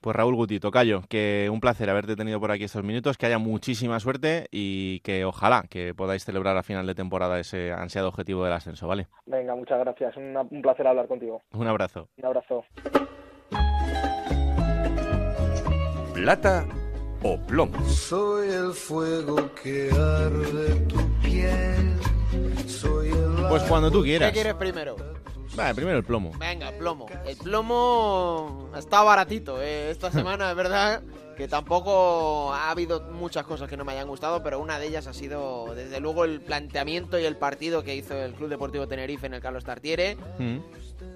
[0.00, 3.36] Pues Raúl Guti, Tocayo, que un placer haberte tenido por aquí estos minutos, que haya
[3.36, 8.44] muchísima suerte y que ojalá que podáis celebrar a final de temporada ese ansiado objetivo
[8.44, 9.08] del ascenso, ¿vale?
[9.26, 11.42] Venga, muchas gracias, un placer hablar contigo.
[11.52, 12.08] Un abrazo.
[12.16, 12.64] Un abrazo.
[16.14, 16.64] Plata
[17.22, 17.88] o plomo.
[17.88, 21.96] Soy el fuego que arde tu piel.
[22.66, 24.30] Soy el pues cuando tú quieras.
[24.30, 24.96] ¿Qué quieres primero?
[25.54, 26.32] Vale, primero el plomo.
[26.38, 27.06] Venga, el plomo.
[27.26, 31.02] El plomo está baratito eh, esta semana, es verdad
[31.36, 35.06] que tampoco ha habido muchas cosas que no me hayan gustado, pero una de ellas
[35.06, 39.26] ha sido, desde luego, el planteamiento y el partido que hizo el Club Deportivo Tenerife
[39.26, 40.16] en el Carlos Tartiere.
[40.38, 40.58] Mm.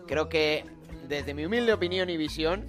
[0.07, 0.65] Creo que,
[1.09, 2.65] desde mi humilde opinión y visión,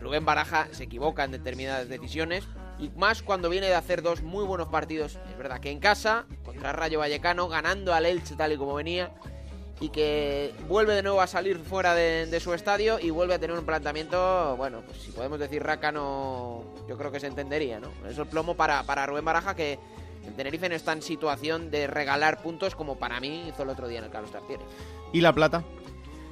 [0.00, 2.44] Rubén Baraja se equivoca en determinadas decisiones,
[2.82, 6.26] y más cuando viene de hacer dos muy buenos partidos, es verdad que en casa,
[6.44, 9.12] contra Rayo Vallecano, ganando al Elche tal y como venía,
[9.78, 13.56] y que vuelve de nuevo a salir fuera de, su estadio y vuelve a tener
[13.56, 17.88] un planteamiento, bueno, pues si podemos decir rácano, yo creo que se entendería, ¿no?
[18.08, 19.78] Eso es plomo para, para Rubén Baraja que
[20.26, 23.86] el Tenerife no está en situación de regalar puntos como para mí hizo el otro
[23.86, 24.62] día en el Carlos Tartiere.
[25.12, 25.62] ¿Y La Plata?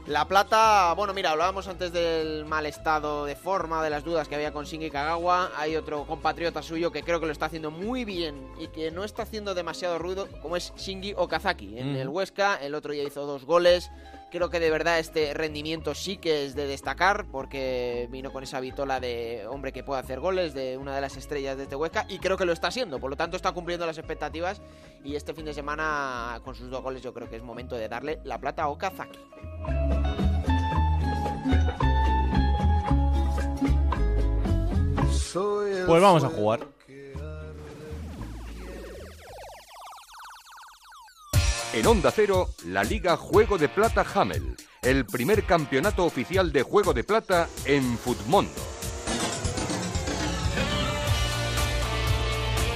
[0.07, 4.35] La Plata, bueno, mira, hablábamos antes del mal estado de forma, de las dudas que
[4.35, 5.53] había con Shingi Kagawa.
[5.57, 9.05] Hay otro compatriota suyo que creo que lo está haciendo muy bien y que no
[9.05, 11.79] está haciendo demasiado ruido, como es Shingi Okazaki.
[11.79, 13.91] En el Huesca, el otro día hizo dos goles.
[14.31, 18.61] Creo que de verdad este rendimiento sí que es de destacar porque vino con esa
[18.61, 22.07] vitola de hombre que puede hacer goles, de una de las estrellas de este Huesca
[22.09, 23.01] y creo que lo está haciendo.
[23.01, 24.63] Por lo tanto está cumpliendo las expectativas
[25.03, 27.89] y este fin de semana con sus dos goles yo creo que es momento de
[27.89, 29.19] darle la plata a Okazaki.
[35.87, 36.61] Pues vamos a jugar.
[41.73, 46.93] En Onda Cero, la Liga Juego de Plata Hamel, el primer campeonato oficial de Juego
[46.93, 48.51] de Plata en Futmundo.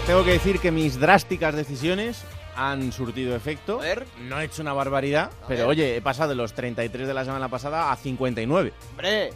[0.07, 2.23] Tengo que decir que mis drásticas decisiones
[2.55, 3.81] han surtido efecto.
[4.29, 7.49] No he hecho una barbaridad, pero oye, he pasado de los 33 de la semana
[7.49, 8.73] pasada a 59.
[8.91, 9.33] ¡Hombre!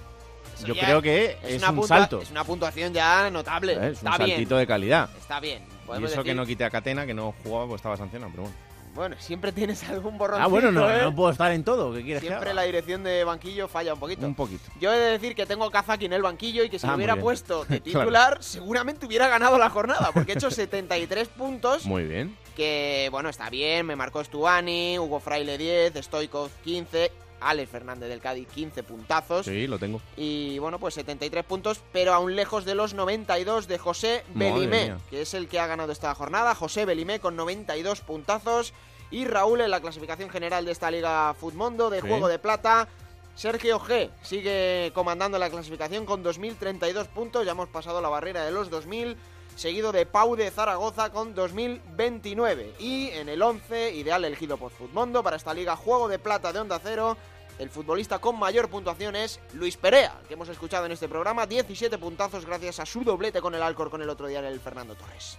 [0.64, 2.22] Yo creo que es, un salto.
[2.22, 3.72] Es una puntuación ya notable.
[3.72, 5.11] Es un saltito de calidad.
[5.18, 5.64] Está bien.
[5.98, 8.68] Y eso que no quité a Catena, que no jugaba, pues estaba sancionado, pero bueno.
[8.95, 10.41] Bueno, siempre tienes algún borrón.
[10.41, 11.03] Ah, bueno, no, ¿eh?
[11.03, 11.93] no puedo estar en todo.
[11.93, 14.26] ¿Qué quieres Siempre la dirección de banquillo falla un poquito.
[14.26, 14.70] Un poquito.
[14.80, 17.16] Yo he de decir que tengo Kazaki en el banquillo y que si ah, hubiera
[17.16, 21.86] puesto de titular, seguramente hubiera ganado la jornada, porque he hecho 73 puntos.
[21.86, 22.36] Muy bien.
[22.57, 23.86] Que, bueno, está bien.
[23.86, 29.47] Me marcó Stuani, Hugo Fraile 10, Stoikov 15 Alex Fernández del Cádiz 15 puntazos.
[29.47, 30.01] Sí, lo tengo.
[30.16, 35.22] Y bueno, pues 73 puntos, pero aún lejos de los 92 de José Belimé, que
[35.22, 36.55] es el que ha ganado esta jornada.
[36.55, 38.72] José Belimé con 92 puntazos.
[39.11, 42.89] Y Raúl en la clasificación general de esta Liga Futmundo de Juego de Plata.
[43.34, 47.47] Sergio G sigue comandando la clasificación con 2.032 puntos.
[47.47, 49.16] Ya hemos pasado la barrera de los 2.000
[49.59, 52.74] seguido de Pau de Zaragoza con 2029.
[52.78, 56.61] Y en el 11, ideal elegido por Futmundo para esta liga Juego de Plata de
[56.61, 57.16] Onda Cero,
[57.59, 61.98] el futbolista con mayor puntuación es Luis Perea, que hemos escuchado en este programa, 17
[61.98, 64.94] puntazos gracias a su doblete con el Alcor con el otro día en el Fernando
[64.94, 65.38] Torres.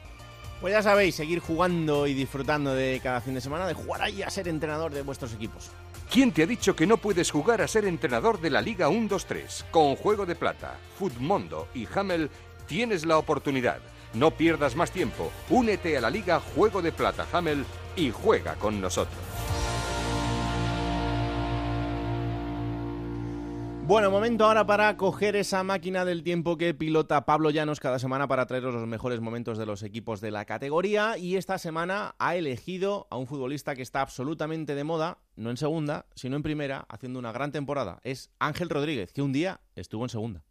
[0.60, 4.22] Pues ya sabéis, seguir jugando y disfrutando de cada fin de semana, de jugar ahí
[4.22, 5.70] a ser entrenador de vuestros equipos.
[6.12, 9.70] ¿Quién te ha dicho que no puedes jugar a ser entrenador de la Liga 1-2-3?
[9.72, 12.30] Con Juego de Plata, Futmundo y Hamel
[12.68, 13.80] tienes la oportunidad.
[14.14, 15.32] No pierdas más tiempo.
[15.50, 19.20] Únete a la Liga Juego de Plata Hamel y juega con nosotros.
[23.90, 28.28] Bueno, momento ahora para coger esa máquina del tiempo que pilota Pablo Llanos cada semana
[28.28, 31.18] para traeros los mejores momentos de los equipos de la categoría.
[31.18, 35.58] Y esta semana ha elegido a un futbolista que está absolutamente de moda, no en
[35.58, 38.00] segunda, sino en primera, haciendo una gran temporada.
[38.04, 40.44] Es Ángel Rodríguez, que un día estuvo en segunda.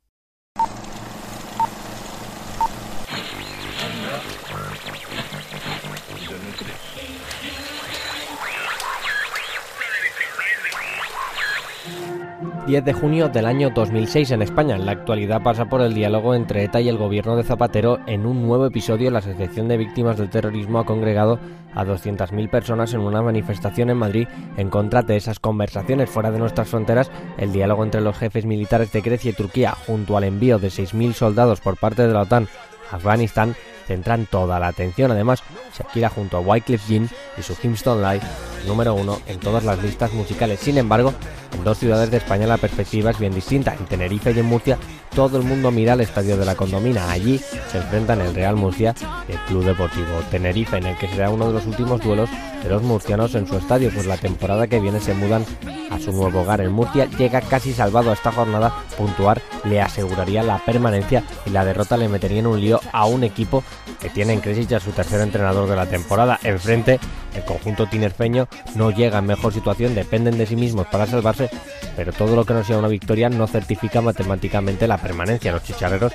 [12.69, 14.77] 10 de junio del año 2006 en España.
[14.77, 17.99] La actualidad pasa por el diálogo entre ETA y el gobierno de Zapatero.
[18.07, 21.39] En un nuevo episodio, la Asociación de Víctimas del Terrorismo ha congregado
[21.75, 26.41] a 200.000 personas en una manifestación en Madrid en contra de esas conversaciones fuera de
[26.41, 27.11] nuestras fronteras.
[27.39, 31.15] El diálogo entre los jefes militares de Grecia y Turquía, junto al envío de 6.000
[31.15, 32.49] soldados por parte de la OTAN
[32.93, 33.57] a Afganistán,
[33.87, 35.11] centran toda la atención.
[35.11, 35.43] Además,
[35.75, 37.09] Shakira junto a Wycliffe Jean
[37.39, 38.27] y su Kingston Live
[38.69, 40.61] número uno en todas las listas musicales.
[40.61, 41.13] Sin embargo,
[41.55, 43.75] en dos ciudades de España la perspectiva es bien distinta.
[43.75, 44.79] En Tenerife y en Murcia
[45.15, 47.11] todo el mundo mira al estadio de la Condomina.
[47.11, 48.95] Allí se enfrentan el Real Murcia
[49.29, 52.29] y el Club Deportivo Tenerife, en el que será uno de los últimos duelos
[52.63, 55.45] de los murcianos en su estadio, pues la temporada que viene se mudan
[55.91, 56.61] a su nuevo hogar.
[56.61, 61.65] El Murcia llega casi salvado a esta jornada, puntuar le aseguraría la permanencia y la
[61.65, 63.65] derrota le metería en un lío a un equipo
[64.01, 66.39] que tiene en crisis ya su tercer entrenador de la temporada.
[66.43, 67.01] Enfrente,
[67.35, 71.51] el conjunto tinerfeño no llega en mejor situación, dependen de sí mismos para salvarse
[71.99, 75.51] pero todo lo que no sea una victoria no certifica matemáticamente la permanencia.
[75.51, 76.13] Los chicharreros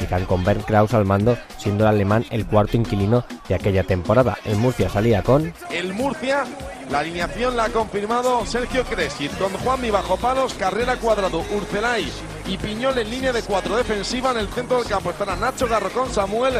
[0.00, 4.38] llegan con Bernd Kraus al mando, siendo el alemán el cuarto inquilino de aquella temporada.
[4.46, 5.52] El Murcia salía con...
[5.70, 6.44] El Murcia,
[6.90, 12.10] la alineación la ha confirmado Sergio Cresci, con Juanmi bajo palos, Carrera Cuadrado, Urcelay
[12.46, 14.30] y Piñol en línea de cuatro defensiva.
[14.30, 16.54] En el centro del campo estará Nacho Garro con Samuel.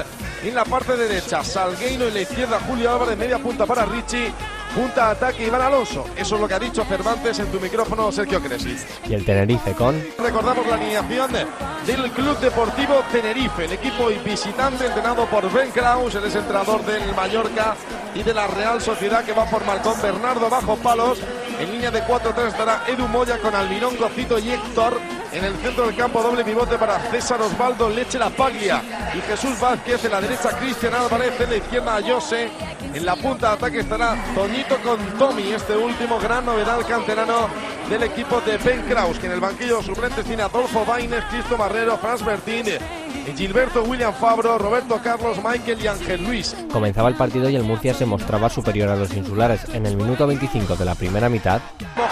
[0.45, 2.09] En la parte derecha, Salgueiro.
[2.09, 3.16] En la izquierda, Julio Álvarez.
[3.16, 4.34] Media punta para Richie.
[4.77, 6.05] Punta ataque Iván Alonso.
[6.14, 8.77] Eso es lo que ha dicho Cervantes en tu micrófono, Sergio Cresi.
[9.09, 9.99] Y el Tenerife con.
[10.18, 11.33] Recordamos la alineación
[11.87, 17.74] del Club Deportivo Tenerife, el equipo visitante entrenado por Ben Kraus, el entrenador del Mallorca
[18.14, 21.20] y de la Real Sociedad que va a formar con Bernardo bajo palos.
[21.59, 25.01] En línea de 4-3 estará Edu Moya con Almirón, Gocito y Héctor.
[25.37, 28.82] En el centro del campo, doble pivote para César Osvaldo, Leche La Paglia
[29.14, 30.03] y Jesús Vázquez.
[30.07, 31.39] En la derecha, Cristian Álvarez.
[31.39, 32.49] En la izquierda, Jose.
[32.95, 37.49] En la punta de ataque estará Toñito con Tommy, este último gran novedad canterano
[37.91, 41.99] del equipo de Ben Kraus, que en el banquillo suplentes tiene Adolfo Baines, Cristo Barrero,
[41.99, 42.64] Franz Bertín,
[43.37, 46.57] Gilberto William Fabro, Roberto Carlos, Michael y Ángel Luis.
[46.72, 49.66] Comenzaba el partido y el Murcia se mostraba superior a los insulares.
[49.74, 51.61] En el minuto 25 de la primera mitad.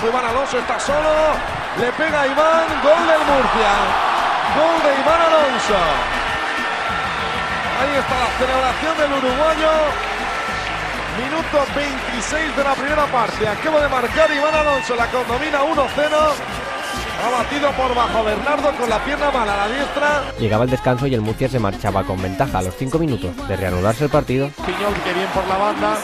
[0.06, 1.08] Iván Alonso está solo,
[1.80, 3.72] le pega a Iván, gol del Murcia.
[4.54, 5.80] Gol de Iván Alonso.
[7.80, 9.72] Ahí está la celebración del uruguayo.
[11.18, 13.48] Minuto 26 de la primera parte.
[13.48, 14.94] Acabo de marcar Iván Alonso.
[14.94, 16.64] La condomina 1-0.
[17.24, 20.22] Ha batido por bajo Bernardo con la pierna mala a la diestra.
[20.38, 23.56] Llegaba el descanso y el Murcia se marchaba con ventaja a los 5 minutos de
[23.56, 24.50] reanudarse el partido.
[24.66, 25.96] Piñol que bien por la banda.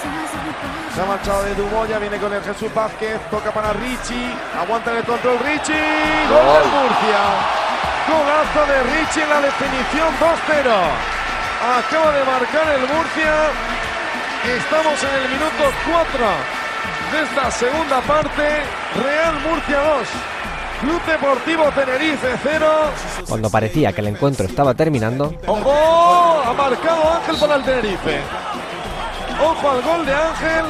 [0.95, 5.05] Se ha marchado de Dumoya, viene con el Jesús Vázquez, toca para Richie, aguanta el
[5.05, 7.22] control Richie, gol del Murcia.
[8.09, 10.70] Golazo de Richie en la definición 2-0.
[11.61, 13.34] Acaba de marcar el Murcia
[14.41, 16.26] Estamos en el minuto 4
[17.12, 18.43] de esta segunda parte.
[18.97, 20.09] Real Murcia 2.
[20.80, 22.66] Club Deportivo Tenerife 0.
[23.28, 25.34] Cuando parecía que el encuentro estaba terminando.
[25.47, 26.43] ¡Ojo!
[26.47, 28.20] Ha marcado Ángel para el Tenerife.
[29.43, 30.64] Ojo al gol de Ángel.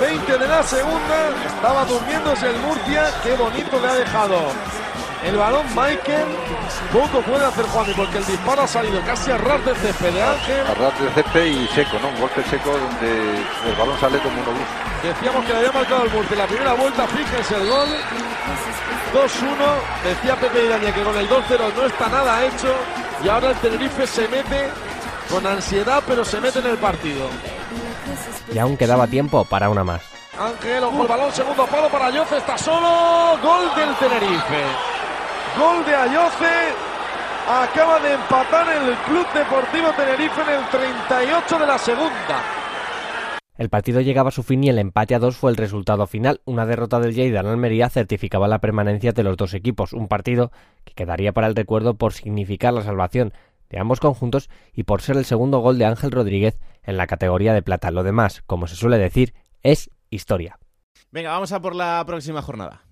[0.00, 1.30] 20 de la segunda.
[1.46, 3.10] Estaba durmiéndose el Murcia.
[3.22, 4.36] Qué bonito le ha dejado
[5.24, 6.26] el balón Michael.
[6.92, 10.22] Poco puede hacer Juanmi porque el disparo ha salido casi a ras de césped de
[10.22, 10.66] Ángel.
[10.66, 12.08] A ras de césped y seco, ¿no?
[12.08, 15.08] Un golpe seco donde el balón sale como uno gusta.
[15.08, 17.88] Decíamos que le había marcado el Murcia la primera vuelta, fíjense el gol.
[19.12, 19.24] 2-1.
[20.04, 22.74] Decía Pepe Iraña que con el 2-0 no está nada hecho.
[23.22, 24.70] Y ahora el Tenerife se mete
[25.32, 27.26] con ansiedad, pero se mete en el partido.
[28.52, 30.02] Y aún quedaba tiempo para una más.
[30.38, 33.38] Ángel, ojo el balón, segundo palo para Yoce, está solo.
[33.42, 34.62] Gol del Tenerife.
[35.58, 36.74] Gol de Ayoce.
[37.48, 42.42] Acaba de empatar el Club Deportivo Tenerife en el 38 de la segunda.
[43.58, 46.40] El partido llegaba a su fin y el empate a dos fue el resultado final.
[46.44, 49.92] Una derrota del Lleida en Almería certificaba la permanencia de los dos equipos.
[49.92, 50.52] Un partido
[50.84, 53.32] que quedaría para el recuerdo por significar la salvación
[53.72, 57.54] de ambos conjuntos y por ser el segundo gol de Ángel Rodríguez en la categoría
[57.54, 57.90] de plata.
[57.90, 60.58] Lo demás, como se suele decir, es historia.
[61.10, 62.82] Venga, vamos a por la próxima jornada.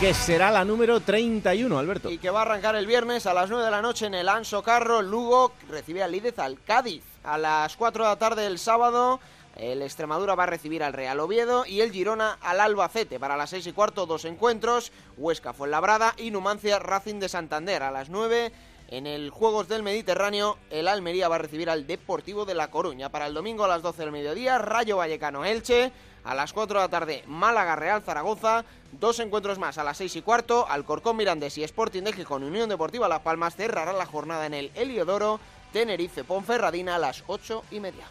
[0.00, 2.10] que será la número 31, Alberto.
[2.10, 4.30] Y que va a arrancar el viernes a las 9 de la noche en el
[4.30, 5.02] Anso Carro.
[5.02, 7.04] Lugo recibe al Lídez al Cádiz.
[7.22, 9.20] A las 4 de la tarde del sábado,
[9.60, 13.20] el Extremadura va a recibir al Real Oviedo y el Girona al Albacete.
[13.20, 17.82] Para las 6 y cuarto, dos encuentros: Huesca Fuenlabrada y Numancia Racing de Santander.
[17.82, 18.52] A las 9.
[18.88, 23.10] En el Juegos del Mediterráneo, el Almería va a recibir al Deportivo de La Coruña.
[23.10, 25.92] Para el domingo a las 12 del mediodía, Rayo Vallecano Elche.
[26.24, 28.64] A las 4 de la tarde, Málaga Real Zaragoza.
[28.92, 30.66] Dos encuentros más a las 6 y cuarto.
[30.68, 34.70] Alcorcón Mirandés y Sporting de Gijón Unión Deportiva Las Palmas cerrarán la jornada en el
[34.74, 35.38] Heliodoro.
[35.72, 38.06] Tenerife Ponferradina a las 8 y media.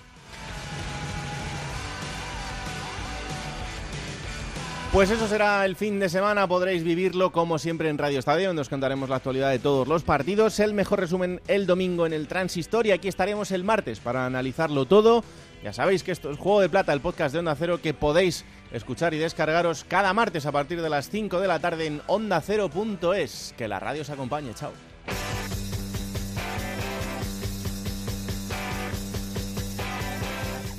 [4.92, 8.64] Pues eso será el fin de semana, podréis vivirlo como siempre en Radio Estadio, donde
[8.64, 10.60] os contaremos la actualidad de todos los partidos.
[10.60, 14.86] El mejor resumen el domingo en el Transistor y aquí estaremos el martes para analizarlo
[14.86, 15.24] todo.
[15.64, 18.46] Ya sabéis que esto es Juego de Plata, el podcast de Onda Cero que podéis
[18.72, 23.54] escuchar y descargaros cada martes a partir de las 5 de la tarde en ondacero.es.
[23.56, 24.72] Que la radio os acompañe, chao.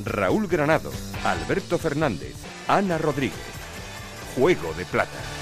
[0.04, 0.90] Raúl Granado,
[1.24, 2.34] Alberto Fernández,
[2.66, 3.59] Ana Rodríguez.
[4.34, 5.39] Juego de Plata.